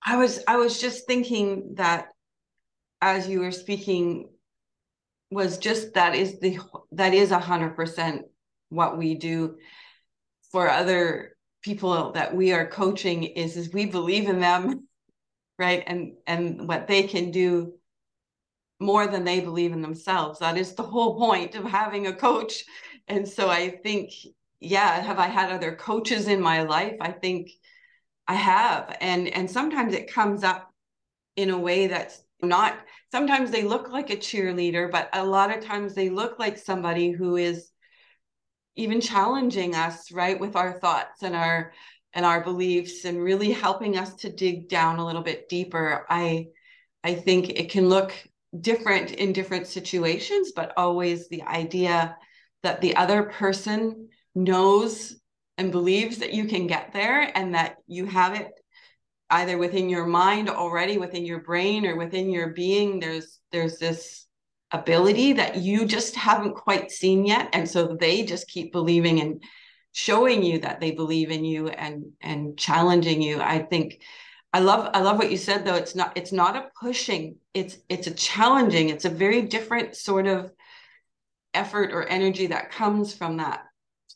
I 0.04 0.18
was 0.18 0.44
i 0.48 0.56
was 0.58 0.80
just 0.80 1.08
thinking 1.08 1.76
that 1.76 2.10
as 3.02 3.28
you 3.28 3.40
were 3.40 3.52
speaking 3.52 4.30
was 5.32 5.58
just 5.58 5.94
that 5.96 6.16
is 6.16 6.40
the 6.40 6.60
that 6.92 7.14
is 7.14 7.32
a 7.32 7.40
hundred 7.40 7.76
percent 7.76 8.24
what 8.70 8.98
we 8.98 9.16
do 9.16 9.58
for 10.52 10.70
other 10.70 11.36
people 11.64 12.12
that 12.12 12.36
we 12.36 12.54
are 12.54 12.68
coaching 12.68 13.24
is 13.24 13.58
is 13.58 13.74
we 13.74 13.86
believe 13.86 14.30
in 14.30 14.40
them 14.40 14.88
right? 15.58 15.84
And 15.88 16.14
and 16.28 16.68
what 16.68 16.88
they 16.88 17.04
can 17.04 17.32
do 17.32 17.74
more 18.80 19.08
than 19.08 19.24
they 19.24 19.40
believe 19.40 19.72
in 19.72 19.82
themselves. 19.82 20.40
That 20.40 20.58
is 20.58 20.74
the 20.74 20.84
whole 20.84 21.18
point 21.18 21.56
of 21.56 21.64
having 21.64 22.08
a 22.08 22.14
coach. 22.14 22.66
And 23.08 23.28
so 23.28 23.50
i 23.50 23.70
think 23.70 24.12
yeah, 24.60 25.02
have 25.02 25.20
I 25.20 25.28
had 25.28 25.52
other 25.52 25.76
coaches 25.76 26.28
in 26.28 26.42
my 26.42 26.64
life? 26.64 26.96
I 27.02 27.12
think 27.12 27.52
I 28.28 28.36
have. 28.36 28.98
And 29.02 29.28
and 29.28 29.50
sometimes 29.50 29.94
it 29.94 30.12
comes 30.12 30.44
up 30.44 30.72
in 31.36 31.50
a 31.50 31.60
way 31.60 31.88
that's 31.88 32.22
not 32.42 32.78
sometimes 33.12 33.52
they 33.52 33.64
look 33.64 33.90
like 33.90 34.10
a 34.10 34.18
cheerleader, 34.18 34.92
but 34.92 35.10
a 35.14 35.26
lot 35.26 35.56
of 35.56 35.64
times 35.64 35.94
they 35.94 36.10
look 36.10 36.40
like 36.40 36.58
somebody 36.58 37.12
who 37.12 37.36
is 37.38 37.72
even 38.76 39.00
challenging 39.02 39.76
us, 39.76 40.12
right, 40.12 40.40
with 40.40 40.56
our 40.56 40.80
thoughts 40.80 41.24
and 41.24 41.36
our 41.36 41.74
and 42.14 42.26
our 42.26 42.42
beliefs 42.44 43.04
and 43.06 43.22
really 43.22 43.52
helping 43.52 43.98
us 43.98 44.14
to 44.16 44.32
dig 44.32 44.70
down 44.70 45.00
a 45.00 45.06
little 45.06 45.22
bit 45.22 45.50
deeper. 45.50 46.06
I 46.10 46.48
I 47.04 47.16
think 47.16 47.50
it 47.50 47.70
can 47.70 47.90
look 47.90 48.14
different 48.60 49.12
in 49.12 49.34
different 49.34 49.68
situations, 49.68 50.54
but 50.56 50.74
always 50.78 51.28
the 51.28 51.44
idea 51.44 52.18
that 52.64 52.82
the 52.82 52.96
other 52.96 53.24
person 53.24 54.10
knows 54.36 55.16
and 55.58 55.72
believes 55.72 56.18
that 56.18 56.34
you 56.34 56.46
can 56.46 56.68
get 56.68 56.92
there 56.94 57.32
and 57.36 57.56
that 57.56 57.78
you 57.88 58.06
have 58.06 58.36
it 58.36 58.52
either 59.32 59.58
within 59.58 59.90
your 59.90 60.06
mind 60.06 60.50
already 60.50 60.98
within 60.98 61.26
your 61.26 61.40
brain 61.40 61.86
or 61.86 61.96
within 61.96 62.30
your 62.30 62.50
being 62.50 63.00
there's 63.00 63.40
there's 63.52 63.80
this 63.80 64.26
ability 64.76 65.34
that 65.34 65.58
you 65.58 65.86
just 65.86 66.16
haven't 66.16 66.56
quite 66.56 66.92
seen 66.92 67.26
yet. 67.26 67.50
And 67.54 67.70
so 67.70 67.96
they 68.00 68.24
just 68.24 68.48
keep 68.48 68.72
believing 68.72 69.22
and 69.22 69.44
showing 69.92 70.44
you 70.44 70.60
that 70.60 70.80
they 70.80 70.92
believe 70.92 71.32
in 71.32 71.46
you 71.46 71.70
and 71.70 72.12
and 72.22 72.58
challenging 72.58 73.22
you. 73.22 73.42
I 73.42 73.60
think 73.60 74.02
i 74.54 74.60
love 74.60 74.90
i 74.94 75.02
love 75.02 75.18
what 75.18 75.32
you 75.32 75.38
said 75.38 75.66
though. 75.66 75.76
It's 75.76 75.96
not 75.96 76.18
it's 76.18 76.32
not 76.32 76.56
a 76.56 76.70
pushing. 76.80 77.38
It's 77.54 77.78
it's 77.90 78.08
a 78.08 78.14
challenging. 78.14 78.90
It's 78.90 79.06
a 79.06 79.10
very 79.10 79.44
different 79.44 79.96
sort 79.96 80.28
of 80.28 80.52
effort 81.54 81.94
or 81.94 82.06
energy 82.06 82.48
that 82.48 82.72
comes 82.72 83.14
from 83.14 83.38
that 83.38 83.65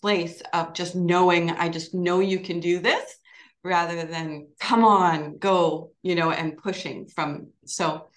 place 0.02 0.42
of 0.54 0.74
just 0.74 0.96
knowing 0.96 1.52
I 1.52 1.70
just 1.70 1.94
know 1.94 2.20
you 2.20 2.40
can 2.40 2.60
do 2.60 2.80
this 2.80 3.16
rather 3.64 4.04
than 4.04 4.48
come 4.60 4.84
on, 4.84 5.38
go, 5.38 5.92
you 6.02 6.16
know, 6.16 6.32
and 6.32 6.58
pushing 6.58 7.08
from 7.08 7.50
so 7.66 8.08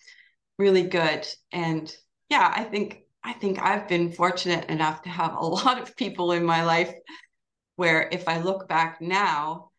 really 0.58 0.84
good. 0.84 1.26
And 1.50 1.92
yeah, 2.28 2.52
I 2.54 2.64
think 2.64 3.00
I 3.24 3.32
think 3.32 3.60
I've 3.60 3.88
been 3.88 4.12
fortunate 4.12 4.68
enough 4.68 5.02
to 5.02 5.08
have 5.08 5.34
a 5.34 5.46
lot 5.58 5.80
of 5.80 5.96
people 5.96 6.32
in 6.32 6.44
my 6.44 6.64
life 6.64 6.94
where 7.76 8.08
if 8.12 8.28
I 8.28 8.38
look 8.38 8.68
back 8.68 9.00
now, 9.00 9.70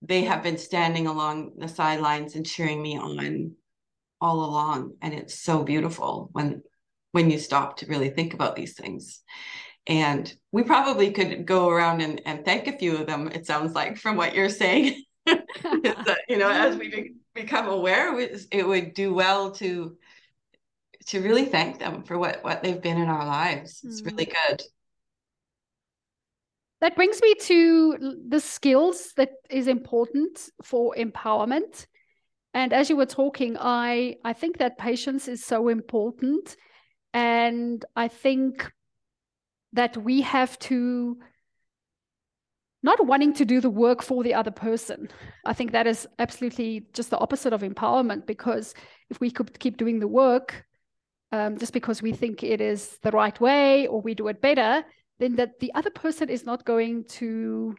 they 0.00 0.22
have 0.22 0.42
been 0.42 0.58
standing 0.58 1.06
along 1.06 1.52
the 1.58 1.68
sidelines 1.68 2.34
and 2.34 2.46
cheering 2.46 2.82
me 2.82 2.98
on 2.98 3.52
all 4.20 4.44
along. 4.44 4.94
And 5.00 5.14
it's 5.14 5.40
so 5.40 5.62
beautiful 5.62 6.28
when 6.32 6.62
when 7.12 7.30
you 7.30 7.38
stop 7.38 7.76
to 7.76 7.86
really 7.86 8.08
think 8.10 8.32
about 8.32 8.56
these 8.56 8.74
things. 8.74 9.20
And 9.86 10.32
we 10.52 10.62
probably 10.62 11.10
could 11.10 11.44
go 11.44 11.68
around 11.68 12.02
and, 12.02 12.22
and 12.24 12.44
thank 12.44 12.68
a 12.68 12.78
few 12.78 12.96
of 12.96 13.06
them, 13.06 13.28
it 13.28 13.46
sounds 13.46 13.74
like, 13.74 13.96
from 13.96 14.16
what 14.16 14.34
you're 14.34 14.48
saying. 14.48 15.02
that, 15.26 16.18
you 16.28 16.38
know, 16.38 16.50
as 16.52 16.76
we 16.76 16.88
be, 16.88 17.12
become 17.34 17.68
aware, 17.68 18.18
it 18.18 18.66
would 18.66 18.94
do 18.94 19.12
well 19.12 19.50
to 19.52 19.96
to 21.06 21.20
really 21.20 21.46
thank 21.46 21.80
them 21.80 22.04
for 22.04 22.16
what 22.16 22.44
what 22.44 22.62
they've 22.62 22.80
been 22.80 22.96
in 22.96 23.08
our 23.08 23.26
lives. 23.26 23.80
It's 23.82 24.02
mm. 24.02 24.06
really 24.06 24.26
good. 24.26 24.62
that 26.82 26.96
brings 26.96 27.22
me 27.22 27.34
to 27.34 28.18
the 28.28 28.40
skills 28.40 29.12
that 29.16 29.30
is 29.48 29.68
important 29.68 30.50
for 30.62 30.94
empowerment 30.96 31.86
and 32.54 32.72
as 32.72 32.90
you 32.90 32.96
were 32.96 33.06
talking 33.06 33.56
i 33.58 34.16
i 34.24 34.32
think 34.32 34.58
that 34.58 34.76
patience 34.76 35.28
is 35.28 35.44
so 35.44 35.68
important 35.68 36.56
and 37.14 37.84
i 37.96 38.08
think 38.08 38.70
that 39.72 39.96
we 39.96 40.20
have 40.20 40.58
to 40.60 41.18
not 42.82 43.06
wanting 43.06 43.32
to 43.34 43.44
do 43.44 43.60
the 43.60 43.70
work 43.70 44.02
for 44.02 44.24
the 44.24 44.34
other 44.34 44.50
person. 44.50 45.08
I 45.44 45.52
think 45.52 45.72
that 45.72 45.86
is 45.86 46.06
absolutely 46.18 46.88
just 46.92 47.10
the 47.10 47.18
opposite 47.18 47.52
of 47.52 47.62
empowerment 47.62 48.26
because 48.26 48.74
if 49.08 49.20
we 49.20 49.30
could 49.30 49.58
keep 49.58 49.76
doing 49.76 50.00
the 50.00 50.08
work 50.08 50.64
um, 51.30 51.58
just 51.58 51.72
because 51.72 52.02
we 52.02 52.12
think 52.12 52.42
it 52.42 52.60
is 52.60 52.98
the 53.02 53.10
right 53.10 53.38
way 53.40 53.86
or 53.86 54.00
we 54.00 54.14
do 54.14 54.28
it 54.28 54.40
better, 54.40 54.84
then 55.18 55.36
that 55.36 55.60
the 55.60 55.72
other 55.74 55.90
person 55.90 56.28
is 56.28 56.44
not 56.44 56.64
going 56.64 57.04
to 57.04 57.74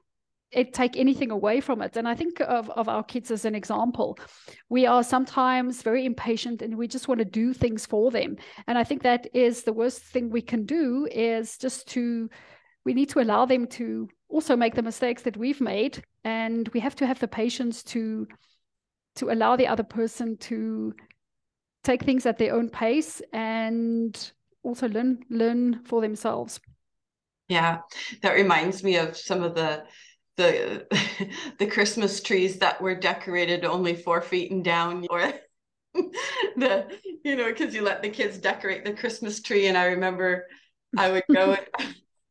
it, 0.54 0.74
take 0.74 0.98
anything 0.98 1.32
away 1.32 1.60
from 1.60 1.82
it. 1.82 1.98
And 1.98 2.08
I 2.08 2.16
think 2.16 2.40
of, 2.42 2.70
of 2.72 2.88
our 2.88 3.04
kids 3.04 3.32
as 3.32 3.46
an 3.46 3.56
example. 3.56 4.18
We 4.70 4.86
are 4.86 5.04
sometimes 5.04 5.82
very 5.82 6.06
impatient 6.06 6.62
and 6.62 6.78
we 6.78 6.88
just 6.88 7.08
want 7.08 7.20
to 7.20 7.26
do 7.26 7.54
things 7.54 7.86
for 7.86 8.12
them. 8.12 8.38
And 8.68 8.78
I 8.78 8.84
think 8.84 9.04
that 9.04 9.28
is 9.34 9.64
the 9.64 9.74
worst 9.74 10.02
thing 10.02 10.30
we 10.30 10.42
can 10.42 10.66
do 10.66 11.08
is 11.12 11.58
just 11.58 11.88
to 11.90 12.30
we 12.86 12.94
need 12.94 13.10
to 13.10 13.22
allow 13.22 13.46
them 13.46 13.68
to 13.68 14.10
also 14.30 14.56
make 14.56 14.76
the 14.76 14.82
mistakes 14.82 15.22
that 15.24 15.38
we've 15.38 15.62
made 15.62 16.04
and 16.24 16.68
we 16.70 16.80
have 16.80 16.96
to 16.96 17.06
have 17.06 17.20
the 17.20 17.28
patience 17.28 17.84
to 17.84 18.28
to 19.16 19.30
allow 19.30 19.56
the 19.56 19.68
other 19.68 19.84
person 19.84 20.38
to 20.38 20.94
take 21.84 22.04
things 22.04 22.26
at 22.26 22.38
their 22.38 22.54
own 22.54 22.70
pace 22.70 23.22
and 23.32 24.32
also 24.64 24.88
learn 24.90 25.24
learn 25.30 25.84
for 25.84 26.02
themselves 26.02 26.60
yeah 27.48 27.80
that 28.22 28.34
reminds 28.34 28.84
me 28.84 28.98
of 28.98 29.16
some 29.16 29.44
of 29.44 29.54
the 29.54 29.84
the 30.38 30.88
the 31.60 31.68
christmas 31.68 32.22
trees 32.22 32.60
that 32.60 32.82
were 32.82 32.96
decorated 32.96 33.66
only 33.66 33.96
four 33.96 34.22
feet 34.22 34.52
and 34.52 34.64
down 34.64 35.06
or 35.10 35.34
the 36.56 36.88
you 37.24 37.36
know 37.36 37.46
because 37.46 37.74
you 37.74 37.82
let 37.82 38.02
the 38.02 38.10
kids 38.10 38.38
decorate 38.38 38.84
the 38.84 38.94
christmas 38.94 39.42
tree 39.42 39.68
and 39.68 39.78
i 39.78 39.86
remember 39.86 40.48
i 40.98 41.12
would 41.12 41.24
go 41.32 41.56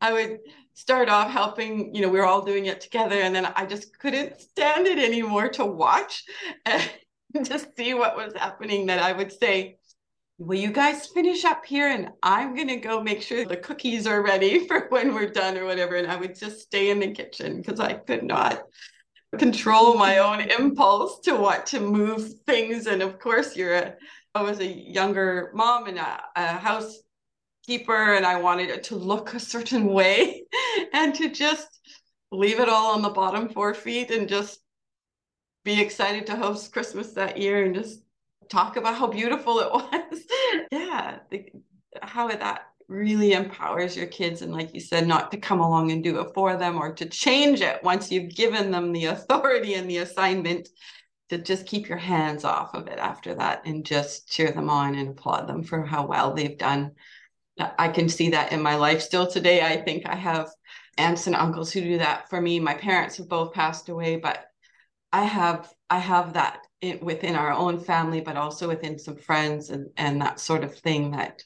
I 0.03 0.12
would 0.12 0.41
start 0.75 1.09
off 1.09 1.31
helping, 1.31 1.95
you 1.95 2.03
know, 2.03 2.09
we 2.09 2.19
were 2.19 2.27
all 2.27 2.45
doing 2.45 2.67
it 2.67 2.81
together. 2.81 3.15
And 3.15 3.35
then 3.35 3.47
I 3.47 3.65
just 3.65 3.97
couldn't 4.01 4.41
stand 4.41 4.88
it 4.88 4.99
anymore 4.99 5.49
to 5.51 5.65
watch 5.65 6.25
and 6.67 6.83
just 7.45 7.77
see 7.77 7.95
what 7.95 8.17
was 8.17 8.35
happening. 8.35 8.87
That 8.87 8.99
I 8.99 9.12
would 9.12 9.33
say, 9.33 9.79
Will 10.44 10.59
you 10.59 10.72
guys 10.72 11.07
finish 11.07 11.44
up 11.44 11.64
here? 11.64 11.87
And 11.87 12.11
I'm 12.20 12.57
going 12.57 12.66
to 12.66 12.76
go 12.76 13.00
make 13.00 13.22
sure 13.22 13.44
the 13.44 13.57
cookies 13.57 14.09
are 14.09 14.24
ready 14.24 14.59
for 14.66 14.88
when 14.88 15.14
we're 15.14 15.31
done 15.31 15.57
or 15.57 15.64
whatever. 15.64 15.94
And 15.94 16.11
I 16.11 16.16
would 16.16 16.35
just 16.35 16.62
stay 16.62 16.90
in 16.90 16.98
the 16.98 17.12
kitchen 17.12 17.59
because 17.59 17.78
I 17.78 17.92
could 17.92 18.24
not 18.24 18.64
control 19.38 19.94
my 19.94 20.18
own 20.18 20.40
impulse 20.59 21.20
to 21.20 21.37
want 21.37 21.66
to 21.66 21.81
move 21.81 22.28
things. 22.44 22.88
And 22.88 23.02
of 23.02 23.20
course, 23.20 23.55
you're 23.55 23.74
a, 23.74 23.94
I 24.35 24.42
was 24.42 24.59
a 24.59 24.66
younger 24.66 25.52
mom 25.55 25.87
and 25.87 25.98
a, 25.98 26.22
a 26.35 26.46
house 26.59 26.98
keeper 27.64 28.14
and 28.14 28.26
I 28.26 28.40
wanted 28.40 28.68
it 28.70 28.83
to 28.85 28.96
look 28.96 29.35
a 29.35 29.40
certain 29.40 29.87
way 29.87 30.42
and 30.92 31.14
to 31.14 31.28
just 31.28 31.68
leave 32.33 32.59
it 32.59 32.68
all 32.68 32.94
on 32.94 33.02
the 33.02 33.11
bottom 33.11 33.48
four 33.48 33.74
feet 33.74 34.11
and 34.11 34.28
just 34.28 34.59
be 35.64 35.81
excited 35.81 36.26
to 36.26 36.35
host 36.35 36.72
Christmas 36.72 37.12
that 37.12 37.38
year 37.38 37.64
and 37.64 37.76
just 37.76 38.00
talk 38.53 38.77
about 38.77 38.97
how 38.97 39.07
beautiful 39.07 39.59
it 39.61 39.73
was. 39.73 40.21
yeah, 40.71 41.19
how 42.03 42.29
that 42.29 42.67
really 42.88 43.33
empowers 43.33 43.97
your 43.97 44.07
kids 44.07 44.43
and 44.43 44.53
like 44.53 44.75
you 44.75 44.81
said 44.81 45.07
not 45.07 45.31
to 45.31 45.38
come 45.38 45.61
along 45.61 45.91
and 45.91 46.05
do 46.05 46.21
it 46.21 46.29
for 46.35 46.57
them 46.57 46.77
or 46.77 46.93
to 46.93 47.07
change 47.07 47.62
it 47.62 47.83
once 47.83 48.11
you've 48.11 48.35
given 48.35 48.71
them 48.71 48.93
the 48.93 49.05
authority 49.15 49.75
and 49.75 49.88
the 49.88 49.99
assignment 49.99 50.69
to 51.31 51.38
just 51.38 51.65
keep 51.65 51.88
your 51.88 51.97
hands 51.97 52.45
off 52.45 52.75
of 52.75 52.88
it 52.88 52.99
after 52.99 53.35
that 53.35 53.65
and 53.65 53.87
just 53.87 54.29
cheer 54.29 54.51
them 54.51 54.69
on 54.69 54.95
and 54.95 55.09
applaud 55.09 55.49
them 55.49 55.62
for 55.62 55.85
how 55.85 56.05
well 56.05 56.35
they've 56.35 56.59
done 56.59 56.93
I 57.79 57.88
can 57.88 58.09
see 58.09 58.31
that 58.31 58.53
in 58.53 58.62
my 58.62 58.77
life 58.77 59.03
still 59.03 59.27
today. 59.27 59.61
I 59.61 59.77
think 59.77 60.07
I 60.07 60.15
have 60.15 60.49
aunts 60.97 61.27
and 61.27 61.37
uncles 61.37 61.71
who 61.71 61.81
do 61.81 61.99
that 61.99 62.29
for 62.31 62.41
me. 62.41 62.59
My 62.59 62.75
parents 62.75 63.19
have 63.19 63.29
both 63.29 63.53
passed 63.53 63.88
away, 63.88 64.17
but 64.17 64.47
I 65.12 65.25
have 65.25 65.73
I 65.91 65.99
have 65.99 66.33
that 66.33 66.67
in, 66.83 66.99
within 67.01 67.37
our 67.37 67.53
own 67.53 67.81
family, 67.81 68.21
but 68.21 68.37
also 68.37 68.68
within 68.68 68.99
some 68.99 69.16
friends 69.16 69.71
and 69.71 69.88
and 69.97 70.21
that 70.21 70.38
sort 70.40 70.64
of 70.64 70.77
thing 70.77 71.12
that 71.12 71.42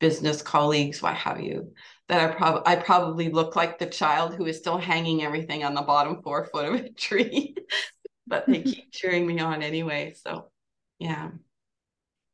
business 0.00 0.42
colleagues, 0.42 1.02
what 1.02 1.14
have 1.14 1.40
you, 1.40 1.72
that 2.08 2.20
I 2.20 2.34
probably 2.34 2.62
I 2.66 2.76
probably 2.76 3.28
look 3.28 3.54
like 3.54 3.78
the 3.78 3.86
child 3.86 4.34
who 4.34 4.46
is 4.46 4.56
still 4.58 4.78
hanging 4.78 5.22
everything 5.22 5.62
on 5.62 5.74
the 5.74 5.82
bottom 5.82 6.22
four 6.24 6.46
foot 6.46 6.66
of 6.66 6.74
a 6.74 6.90
tree, 6.90 7.54
but 8.26 8.46
they 8.46 8.62
keep 8.62 8.90
cheering 8.90 9.26
me 9.26 9.38
on 9.38 9.62
anyway. 9.62 10.14
So 10.16 10.50
yeah. 10.98 11.30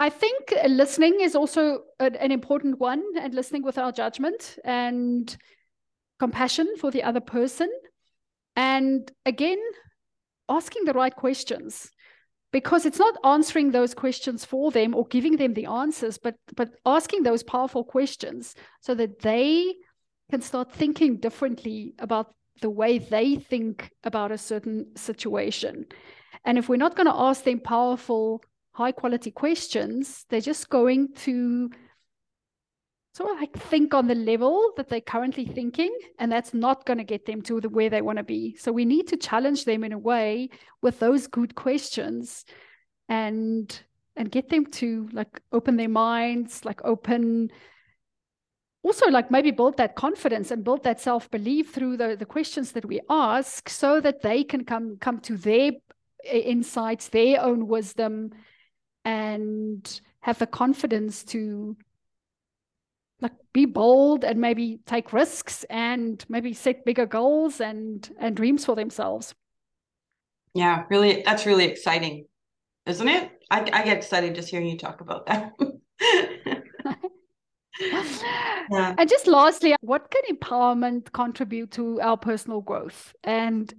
I 0.00 0.10
think 0.10 0.52
listening 0.66 1.20
is 1.20 1.36
also 1.36 1.82
an 2.00 2.32
important 2.32 2.78
one, 2.78 3.02
and 3.20 3.34
listening 3.34 3.62
without 3.62 3.96
judgment 3.96 4.58
and 4.64 5.36
compassion 6.18 6.76
for 6.78 6.90
the 6.90 7.02
other 7.02 7.20
person. 7.20 7.70
And 8.56 9.10
again, 9.24 9.60
asking 10.48 10.84
the 10.84 10.92
right 10.92 11.14
questions 11.14 11.90
because 12.54 12.86
it's 12.86 13.00
not 13.00 13.16
answering 13.24 13.72
those 13.72 13.94
questions 13.94 14.44
for 14.44 14.70
them 14.70 14.94
or 14.94 15.04
giving 15.08 15.38
them 15.38 15.54
the 15.54 15.66
answers, 15.66 16.18
but 16.18 16.36
but 16.54 16.70
asking 16.86 17.24
those 17.24 17.42
powerful 17.42 17.82
questions 17.82 18.54
so 18.80 18.94
that 18.94 19.18
they 19.22 19.74
can 20.30 20.40
start 20.40 20.70
thinking 20.70 21.16
differently 21.16 21.94
about 21.98 22.32
the 22.62 22.70
way 22.70 22.98
they 22.98 23.34
think 23.34 23.90
about 24.04 24.30
a 24.30 24.38
certain 24.38 24.86
situation. 24.94 25.84
And 26.44 26.56
if 26.56 26.68
we're 26.68 26.84
not 26.86 26.94
going 26.94 27.08
to 27.08 27.22
ask 27.28 27.42
them 27.42 27.58
powerful 27.58 28.40
high 28.70 28.92
quality 28.92 29.32
questions, 29.32 30.24
they're 30.28 30.40
just 30.52 30.70
going 30.70 31.12
to 31.24 31.70
sort 33.14 33.30
of 33.30 33.40
like 33.40 33.56
think 33.56 33.94
on 33.94 34.08
the 34.08 34.14
level 34.14 34.72
that 34.76 34.88
they're 34.88 35.00
currently 35.00 35.46
thinking, 35.46 35.96
and 36.18 36.32
that's 36.32 36.52
not 36.52 36.84
going 36.84 36.98
to 36.98 37.04
get 37.04 37.26
them 37.26 37.42
to 37.42 37.60
the 37.60 37.68
where 37.68 37.88
they 37.88 38.02
want 38.02 38.18
to 38.18 38.24
be. 38.24 38.56
So 38.56 38.72
we 38.72 38.84
need 38.84 39.06
to 39.08 39.16
challenge 39.16 39.64
them 39.64 39.84
in 39.84 39.92
a 39.92 39.98
way 39.98 40.50
with 40.82 40.98
those 40.98 41.28
good 41.28 41.54
questions 41.54 42.44
and 43.08 43.80
and 44.16 44.30
get 44.30 44.48
them 44.48 44.66
to 44.66 45.08
like 45.12 45.40
open 45.52 45.76
their 45.76 45.88
minds, 45.88 46.64
like 46.64 46.80
open 46.84 47.50
also 48.82 49.06
like 49.08 49.30
maybe 49.30 49.50
build 49.50 49.76
that 49.76 49.96
confidence 49.96 50.50
and 50.50 50.62
build 50.62 50.84
that 50.84 51.00
self-belief 51.00 51.72
through 51.72 51.96
the, 51.96 52.16
the 52.16 52.26
questions 52.26 52.72
that 52.72 52.84
we 52.84 53.00
ask 53.08 53.68
so 53.68 54.00
that 54.00 54.22
they 54.22 54.44
can 54.44 54.64
come 54.64 54.96
come 55.00 55.20
to 55.20 55.36
their 55.36 55.70
insights 56.24 57.08
their 57.08 57.40
own 57.40 57.66
wisdom 57.68 58.30
and 59.04 60.00
have 60.20 60.38
the 60.38 60.46
confidence 60.46 61.22
to 61.24 61.76
like 63.20 63.32
be 63.52 63.64
bold 63.64 64.24
and 64.24 64.40
maybe 64.40 64.80
take 64.86 65.12
risks 65.12 65.64
and 65.70 66.24
maybe 66.28 66.52
set 66.52 66.84
bigger 66.84 67.06
goals 67.06 67.60
and 67.60 68.10
and 68.18 68.36
dreams 68.36 68.64
for 68.64 68.74
themselves. 68.74 69.34
Yeah 70.54 70.84
really 70.90 71.22
that's 71.24 71.46
really 71.46 71.64
exciting 71.64 72.26
isn't 72.86 73.08
it? 73.08 73.30
I, 73.50 73.60
I 73.60 73.84
get 73.84 73.96
excited 73.96 74.34
just 74.34 74.48
hearing 74.48 74.66
you 74.66 74.76
talk 74.76 75.00
about 75.00 75.26
that. 75.26 75.52
Yeah. 78.70 78.94
and 78.96 79.08
just 79.08 79.26
lastly 79.26 79.74
what 79.80 80.10
can 80.10 80.36
empowerment 80.36 81.12
contribute 81.12 81.72
to 81.72 82.00
our 82.00 82.16
personal 82.16 82.60
growth 82.60 83.14
and 83.24 83.72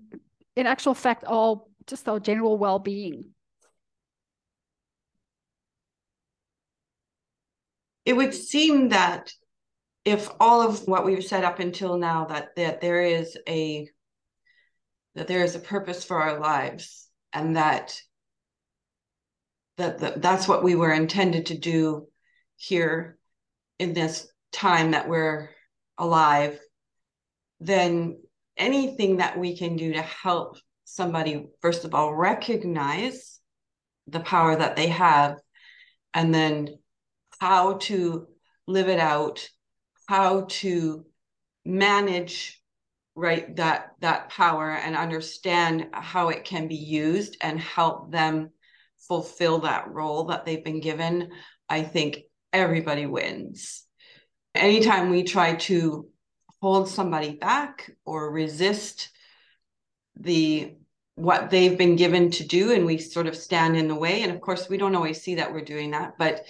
in 0.56 0.68
actual 0.68 0.94
fact 0.94 1.24
our 1.28 1.62
just 1.88 2.08
our 2.10 2.20
general 2.20 2.58
well-being 2.58 3.34
it 8.06 8.16
would 8.16 8.34
seem 8.34 8.90
that 8.90 9.32
if 10.06 10.30
all 10.40 10.62
of 10.62 10.88
what 10.88 11.04
we've 11.04 11.26
said 11.26 11.44
up 11.44 11.60
until 11.60 11.98
now 11.98 12.26
that 12.26 12.56
that 12.56 12.80
there 12.80 13.02
is 13.02 13.38
a 13.50 13.90
that 15.16 15.28
there 15.28 15.44
is 15.44 15.56
a 15.56 15.60
purpose 15.60 16.04
for 16.04 16.22
our 16.22 16.40
lives 16.40 17.10
and 17.34 17.56
that 17.56 18.00
that, 19.78 20.00
that 20.00 20.22
that's 20.22 20.48
what 20.48 20.64
we 20.64 20.76
were 20.76 20.94
intended 20.94 21.48
to 21.48 21.58
do 21.58 22.08
here 22.56 23.18
in 23.80 23.94
this 23.94 24.28
time 24.54 24.92
that 24.92 25.10
we're 25.10 25.50
alive 25.98 26.60
then 27.60 28.18
anything 28.58 29.18
that 29.18 29.38
we 29.38 29.58
can 29.58 29.76
do 29.76 29.94
to 29.94 30.02
help 30.02 30.58
somebody 30.86 31.48
first 31.62 31.84
of 31.84 31.96
all 31.96 32.14
recognize 32.14 33.40
the 34.08 34.20
power 34.20 34.56
that 34.56 34.76
they 34.76 34.88
have 34.88 35.38
and 36.14 36.34
then 36.34 36.70
how 37.40 37.74
to 37.74 38.28
live 38.68 38.90
it 38.90 39.00
out, 39.00 39.48
how 40.08 40.46
to 40.50 41.06
manage 41.66 42.62
right 43.16 43.56
that 43.56 43.92
that 44.02 44.30
power 44.30 44.72
and 44.72 44.96
understand 44.96 45.88
how 45.94 46.30
it 46.30 46.44
can 46.44 46.68
be 46.68 46.76
used 46.76 47.38
and 47.42 47.60
help 47.60 48.12
them 48.12 48.50
fulfill 49.08 49.60
that 49.60 49.90
role 49.90 50.26
that 50.26 50.46
they've 50.46 50.66
been 50.66 50.82
given 50.82 51.32
i 51.70 51.82
think 51.82 52.20
everybody 52.56 53.06
wins. 53.06 53.84
Anytime 54.56 55.10
we 55.10 55.24
try 55.24 55.56
to 55.56 56.08
hold 56.62 56.88
somebody 56.88 57.36
back 57.36 57.92
or 58.06 58.32
resist 58.32 59.10
the 60.16 60.76
what 61.16 61.50
they've 61.50 61.78
been 61.78 61.96
given 61.96 62.32
to 62.32 62.46
do 62.46 62.74
and 62.74 62.86
we 62.86 62.98
sort 62.98 63.28
of 63.28 63.36
stand 63.36 63.78
in 63.78 63.88
the 63.88 63.96
way 63.96 64.22
and 64.22 64.32
of 64.32 64.42
course 64.42 64.68
we 64.68 64.78
don't 64.78 64.96
always 64.96 65.22
see 65.22 65.36
that 65.36 65.54
we're 65.54 65.64
doing 65.64 65.92
that 65.92 66.14
but 66.18 66.46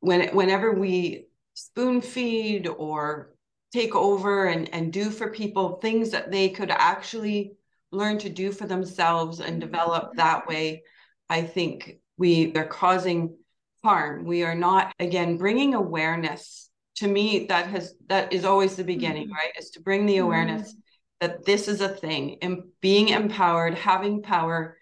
when 0.00 0.28
whenever 0.34 0.72
we 0.72 1.26
spoon 1.54 2.00
feed 2.00 2.66
or 2.66 3.34
take 3.72 3.94
over 3.94 4.46
and 4.46 4.72
and 4.74 4.92
do 4.92 5.10
for 5.10 5.30
people 5.30 5.76
things 5.76 6.10
that 6.10 6.30
they 6.30 6.48
could 6.48 6.70
actually 6.70 7.52
learn 7.92 8.18
to 8.18 8.28
do 8.28 8.52
for 8.52 8.66
themselves 8.66 9.40
and 9.40 9.60
develop 9.60 10.14
that 10.14 10.46
way 10.46 10.82
i 11.28 11.42
think 11.42 11.98
we 12.16 12.54
are 12.54 12.66
causing 12.66 13.34
harm. 13.82 14.24
We 14.24 14.44
are 14.44 14.54
not 14.54 14.94
again 14.98 15.36
bringing 15.36 15.74
awareness. 15.74 16.68
To 16.96 17.08
me 17.08 17.46
that 17.46 17.66
has 17.68 17.94
that 18.08 18.32
is 18.32 18.44
always 18.44 18.76
the 18.76 18.84
beginning 18.84 19.24
mm-hmm. 19.24 19.32
right? 19.32 19.52
Is 19.58 19.70
to 19.70 19.80
bring 19.80 20.04
the 20.04 20.18
awareness 20.18 20.72
mm-hmm. 20.72 20.80
that 21.20 21.46
this 21.46 21.66
is 21.66 21.80
a 21.80 21.88
thing. 21.88 22.36
And 22.42 22.64
being 22.82 23.08
empowered 23.08 23.74
having 23.74 24.22
power 24.22 24.76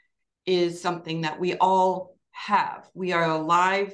is 0.47 0.81
something 0.81 1.21
that 1.21 1.39
we 1.39 1.55
all 1.55 2.17
have. 2.33 2.89
We 2.93 3.13
are 3.13 3.25
alive 3.25 3.93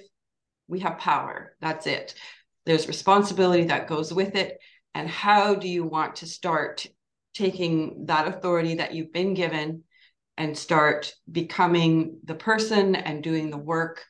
we 0.68 0.80
have 0.80 0.98
power 0.98 1.56
that's 1.60 1.86
it 1.86 2.14
there's 2.66 2.88
responsibility 2.88 3.64
that 3.64 3.88
goes 3.88 4.12
with 4.12 4.34
it 4.34 4.58
and 4.94 5.08
how 5.08 5.54
do 5.54 5.68
you 5.68 5.84
want 5.84 6.16
to 6.16 6.26
start 6.26 6.86
taking 7.34 8.06
that 8.06 8.28
authority 8.28 8.76
that 8.76 8.94
you've 8.94 9.12
been 9.12 9.34
given 9.34 9.82
and 10.36 10.56
start 10.56 11.12
becoming 11.30 12.18
the 12.24 12.34
person 12.34 12.94
and 12.94 13.22
doing 13.22 13.50
the 13.50 13.56
work 13.56 14.04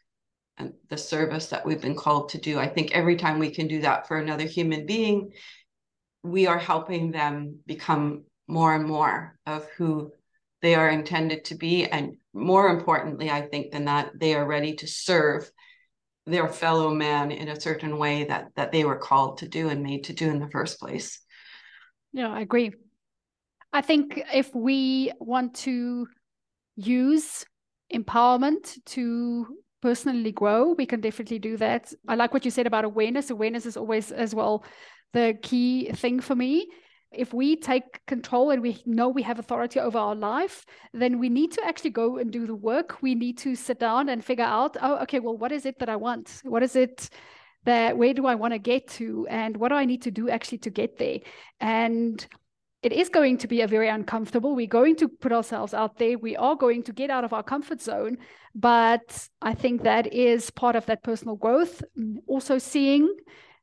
and 0.56 0.72
the 0.88 0.96
service 0.96 1.48
that 1.48 1.66
we've 1.66 1.80
been 1.80 1.96
called 1.96 2.30
to 2.30 2.38
do. 2.38 2.58
I 2.58 2.68
think 2.68 2.92
every 2.92 3.16
time 3.16 3.38
we 3.38 3.50
can 3.50 3.66
do 3.66 3.80
that 3.80 4.06
for 4.06 4.18
another 4.18 4.44
human 4.44 4.86
being, 4.86 5.32
we 6.22 6.46
are 6.46 6.58
helping 6.58 7.10
them 7.10 7.58
become 7.66 8.24
more 8.46 8.74
and 8.74 8.86
more 8.86 9.38
of 9.46 9.66
who 9.76 10.12
they 10.62 10.74
are 10.74 10.88
intended 10.88 11.46
to 11.46 11.56
be. 11.56 11.86
And 11.86 12.16
more 12.32 12.68
importantly, 12.68 13.30
I 13.30 13.42
think 13.42 13.72
than 13.72 13.86
that, 13.86 14.12
they 14.18 14.34
are 14.34 14.46
ready 14.46 14.74
to 14.76 14.86
serve 14.86 15.50
their 16.26 16.48
fellow 16.48 16.94
man 16.94 17.30
in 17.30 17.48
a 17.48 17.60
certain 17.60 17.98
way 17.98 18.24
that 18.24 18.48
that 18.56 18.72
they 18.72 18.84
were 18.84 18.96
called 18.96 19.38
to 19.38 19.48
do 19.48 19.68
and 19.68 19.82
made 19.82 20.04
to 20.04 20.12
do 20.12 20.30
in 20.30 20.38
the 20.38 20.48
first 20.50 20.80
place. 20.80 21.20
Yeah, 22.12 22.30
I 22.30 22.40
agree. 22.40 22.72
I 23.72 23.82
think 23.82 24.22
if 24.32 24.54
we 24.54 25.12
want 25.18 25.54
to 25.66 26.06
use 26.76 27.44
empowerment 27.92 28.78
to 28.86 29.46
personally 29.82 30.32
grow, 30.32 30.72
we 30.72 30.86
can 30.86 31.00
definitely 31.00 31.38
do 31.38 31.56
that. 31.58 31.92
I 32.08 32.14
like 32.14 32.32
what 32.32 32.44
you 32.44 32.50
said 32.50 32.66
about 32.66 32.84
awareness. 32.84 33.30
Awareness 33.30 33.66
is 33.66 33.76
always, 33.76 34.12
as 34.12 34.34
well, 34.34 34.64
the 35.12 35.36
key 35.42 35.90
thing 35.92 36.20
for 36.20 36.34
me. 36.34 36.68
If 37.16 37.32
we 37.32 37.56
take 37.56 38.04
control 38.06 38.50
and 38.50 38.60
we 38.60 38.82
know 38.86 39.08
we 39.08 39.22
have 39.22 39.38
authority 39.38 39.80
over 39.80 39.98
our 39.98 40.14
life, 40.14 40.66
then 40.92 41.18
we 41.18 41.28
need 41.28 41.52
to 41.52 41.64
actually 41.64 41.90
go 41.90 42.18
and 42.18 42.30
do 42.30 42.46
the 42.46 42.54
work. 42.54 43.02
We 43.02 43.14
need 43.14 43.38
to 43.38 43.54
sit 43.54 43.78
down 43.78 44.08
and 44.08 44.24
figure 44.24 44.44
out, 44.44 44.76
oh, 44.80 44.98
okay, 45.02 45.20
well, 45.20 45.36
what 45.36 45.52
is 45.52 45.66
it 45.66 45.78
that 45.78 45.88
I 45.88 45.96
want? 45.96 46.40
What 46.44 46.62
is 46.62 46.76
it 46.76 47.08
that, 47.64 47.96
where 47.96 48.14
do 48.14 48.26
I 48.26 48.34
want 48.34 48.52
to 48.52 48.58
get 48.58 48.88
to? 48.88 49.26
And 49.30 49.56
what 49.56 49.68
do 49.68 49.74
I 49.76 49.84
need 49.84 50.02
to 50.02 50.10
do 50.10 50.28
actually 50.28 50.58
to 50.58 50.70
get 50.70 50.98
there? 50.98 51.20
And 51.60 52.26
it 52.82 52.92
is 52.92 53.08
going 53.08 53.38
to 53.38 53.48
be 53.48 53.62
a 53.62 53.66
very 53.66 53.88
uncomfortable. 53.88 54.54
We're 54.54 54.66
going 54.66 54.96
to 54.96 55.08
put 55.08 55.32
ourselves 55.32 55.72
out 55.72 55.98
there. 55.98 56.18
We 56.18 56.36
are 56.36 56.54
going 56.54 56.82
to 56.82 56.92
get 56.92 57.08
out 57.08 57.24
of 57.24 57.32
our 57.32 57.42
comfort 57.42 57.80
zone. 57.80 58.18
But 58.54 59.28
I 59.40 59.54
think 59.54 59.84
that 59.84 60.12
is 60.12 60.50
part 60.50 60.76
of 60.76 60.84
that 60.86 61.02
personal 61.02 61.36
growth. 61.36 61.82
Also, 62.26 62.58
seeing, 62.58 63.08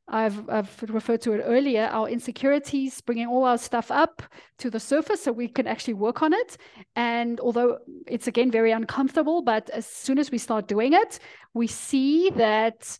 I've, 0.08 0.48
I've 0.50 0.82
referred 0.88 1.22
to 1.22 1.32
it 1.32 1.42
earlier, 1.44 1.88
our 1.90 2.08
insecurities, 2.08 3.00
bringing 3.00 3.28
all 3.28 3.44
our 3.44 3.56
stuff 3.56 3.90
up 3.90 4.22
to 4.58 4.68
the 4.68 4.80
surface 4.80 5.22
so 5.22 5.32
we 5.32 5.48
can 5.48 5.66
actually 5.66 5.94
work 5.94 6.22
on 6.22 6.32
it. 6.32 6.58
And 6.96 7.40
although 7.40 7.78
it's 8.06 8.26
again 8.26 8.50
very 8.50 8.72
uncomfortable, 8.72 9.42
but 9.42 9.70
as 9.70 9.86
soon 9.86 10.18
as 10.18 10.30
we 10.30 10.38
start 10.38 10.68
doing 10.68 10.92
it, 10.92 11.18
we 11.54 11.66
see 11.66 12.30
that 12.30 12.98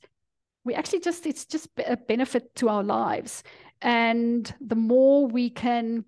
we 0.64 0.74
actually 0.74 1.00
just, 1.00 1.26
it's 1.26 1.44
just 1.44 1.68
a 1.86 1.96
benefit 1.96 2.54
to 2.56 2.68
our 2.68 2.84
lives. 2.84 3.42
And 3.80 4.54
the 4.60 4.76
more 4.76 5.26
we 5.26 5.50
can 5.50 6.04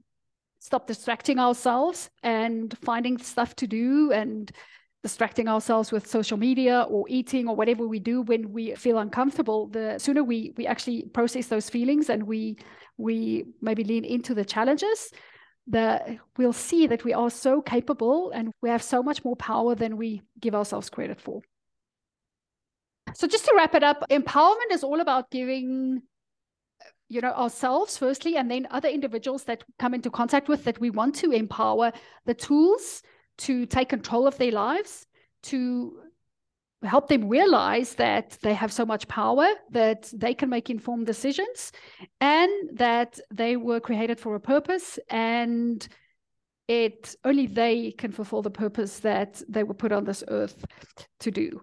stop 0.60 0.86
distracting 0.86 1.38
ourselves 1.38 2.08
and 2.22 2.76
finding 2.78 3.18
stuff 3.18 3.54
to 3.56 3.66
do 3.66 4.12
and 4.12 4.50
distracting 5.04 5.48
ourselves 5.48 5.92
with 5.92 6.06
social 6.06 6.38
media 6.38 6.86
or 6.88 7.04
eating 7.08 7.46
or 7.46 7.54
whatever 7.54 7.86
we 7.86 7.98
do 7.98 8.22
when 8.22 8.50
we 8.54 8.74
feel 8.74 8.96
uncomfortable 8.98 9.66
the 9.66 9.98
sooner 9.98 10.24
we 10.24 10.54
we 10.56 10.66
actually 10.66 11.02
process 11.12 11.48
those 11.48 11.68
feelings 11.68 12.08
and 12.08 12.22
we 12.22 12.56
we 12.96 13.44
maybe 13.60 13.84
lean 13.84 14.02
into 14.02 14.32
the 14.34 14.46
challenges 14.46 15.12
the 15.66 16.18
we'll 16.38 16.54
see 16.54 16.86
that 16.86 17.04
we 17.04 17.12
are 17.12 17.30
so 17.30 17.60
capable 17.60 18.30
and 18.30 18.52
we 18.62 18.70
have 18.70 18.82
so 18.82 19.02
much 19.02 19.24
more 19.24 19.36
power 19.36 19.74
than 19.74 19.98
we 19.98 20.22
give 20.40 20.54
ourselves 20.54 20.90
credit 20.90 21.20
for. 21.20 21.40
So 23.14 23.26
just 23.26 23.44
to 23.44 23.54
wrap 23.56 23.74
it 23.74 23.82
up 23.82 24.04
empowerment 24.10 24.72
is 24.72 24.84
all 24.84 25.00
about 25.00 25.30
giving 25.30 26.02
you 27.08 27.20
know 27.20 27.32
ourselves 27.32 27.96
firstly 27.96 28.36
and 28.36 28.50
then 28.50 28.66
other 28.70 28.88
individuals 28.88 29.44
that 29.44 29.64
come 29.78 29.94
into 29.94 30.10
contact 30.10 30.48
with 30.48 30.64
that 30.64 30.80
we 30.80 30.90
want 30.90 31.14
to 31.16 31.30
empower. 31.30 31.92
The 32.26 32.34
tools 32.34 33.02
to 33.38 33.66
take 33.66 33.88
control 33.88 34.26
of 34.26 34.36
their 34.38 34.52
lives 34.52 35.06
to 35.44 35.98
help 36.82 37.08
them 37.08 37.28
realize 37.28 37.94
that 37.94 38.36
they 38.42 38.52
have 38.52 38.72
so 38.72 38.84
much 38.84 39.08
power 39.08 39.48
that 39.70 40.10
they 40.12 40.34
can 40.34 40.50
make 40.50 40.68
informed 40.68 41.06
decisions 41.06 41.72
and 42.20 42.50
that 42.72 43.18
they 43.32 43.56
were 43.56 43.80
created 43.80 44.20
for 44.20 44.34
a 44.34 44.40
purpose 44.40 44.98
and 45.08 45.88
it 46.68 47.14
only 47.24 47.46
they 47.46 47.92
can 47.92 48.12
fulfill 48.12 48.42
the 48.42 48.50
purpose 48.50 49.00
that 49.00 49.40
they 49.48 49.62
were 49.62 49.74
put 49.74 49.92
on 49.92 50.04
this 50.04 50.22
earth 50.28 50.64
to 51.20 51.30
do 51.30 51.62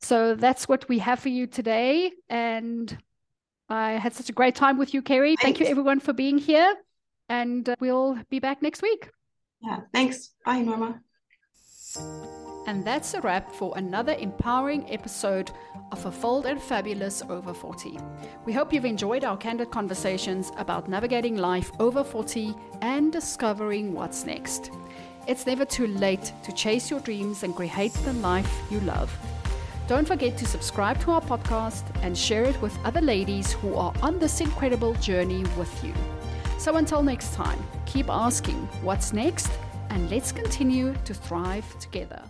so 0.00 0.34
that's 0.34 0.68
what 0.68 0.86
we 0.88 0.98
have 0.98 1.18
for 1.18 1.30
you 1.30 1.46
today 1.46 2.12
and 2.28 2.98
I 3.68 3.92
had 3.92 4.14
such 4.14 4.30
a 4.30 4.32
great 4.32 4.54
time 4.54 4.78
with 4.78 4.94
you, 4.94 5.02
Carrie. 5.02 5.36
Thanks. 5.36 5.42
Thank 5.42 5.60
you, 5.60 5.66
everyone, 5.66 6.00
for 6.00 6.12
being 6.12 6.38
here. 6.38 6.74
And 7.28 7.68
uh, 7.68 7.76
we'll 7.80 8.18
be 8.30 8.38
back 8.38 8.62
next 8.62 8.82
week. 8.82 9.10
Yeah, 9.60 9.80
thanks. 9.92 10.30
Bye, 10.44 10.60
Norma. 10.60 11.00
And 12.66 12.84
that's 12.84 13.14
a 13.14 13.20
wrap 13.22 13.50
for 13.50 13.72
another 13.76 14.14
empowering 14.18 14.84
episode 14.92 15.50
of 15.90 15.98
A 15.98 16.02
Fulfilled 16.02 16.44
and 16.44 16.60
Fabulous 16.60 17.22
Over 17.28 17.54
40. 17.54 17.98
We 18.44 18.52
hope 18.52 18.72
you've 18.72 18.84
enjoyed 18.84 19.24
our 19.24 19.38
candid 19.38 19.70
conversations 19.70 20.52
about 20.58 20.88
navigating 20.88 21.36
life 21.36 21.72
over 21.80 22.04
40 22.04 22.54
and 22.82 23.10
discovering 23.10 23.94
what's 23.94 24.26
next. 24.26 24.70
It's 25.26 25.46
never 25.46 25.64
too 25.64 25.86
late 25.86 26.32
to 26.44 26.52
chase 26.52 26.90
your 26.90 27.00
dreams 27.00 27.42
and 27.42 27.56
create 27.56 27.94
the 28.04 28.12
life 28.14 28.50
you 28.70 28.80
love. 28.80 29.16
Don't 29.86 30.06
forget 30.06 30.36
to 30.36 30.46
subscribe 30.46 31.00
to 31.00 31.12
our 31.12 31.22
podcast 31.22 31.84
and 32.02 32.16
share 32.16 32.44
it 32.44 32.60
with 32.60 32.78
other 32.84 33.00
ladies 33.00 33.52
who 33.52 33.74
are 33.76 33.94
on 34.02 34.18
this 34.18 34.42
incredible 34.42 34.92
journey 34.96 35.44
with 35.56 35.82
you. 35.82 35.94
So 36.58 36.76
until 36.76 37.02
next 37.02 37.32
time, 37.32 37.58
keep 37.86 38.10
asking 38.10 38.58
what's 38.82 39.14
next 39.14 39.50
and 39.90 40.10
let's 40.10 40.32
continue 40.32 40.94
to 41.04 41.14
thrive 41.14 41.78
together. 41.78 42.22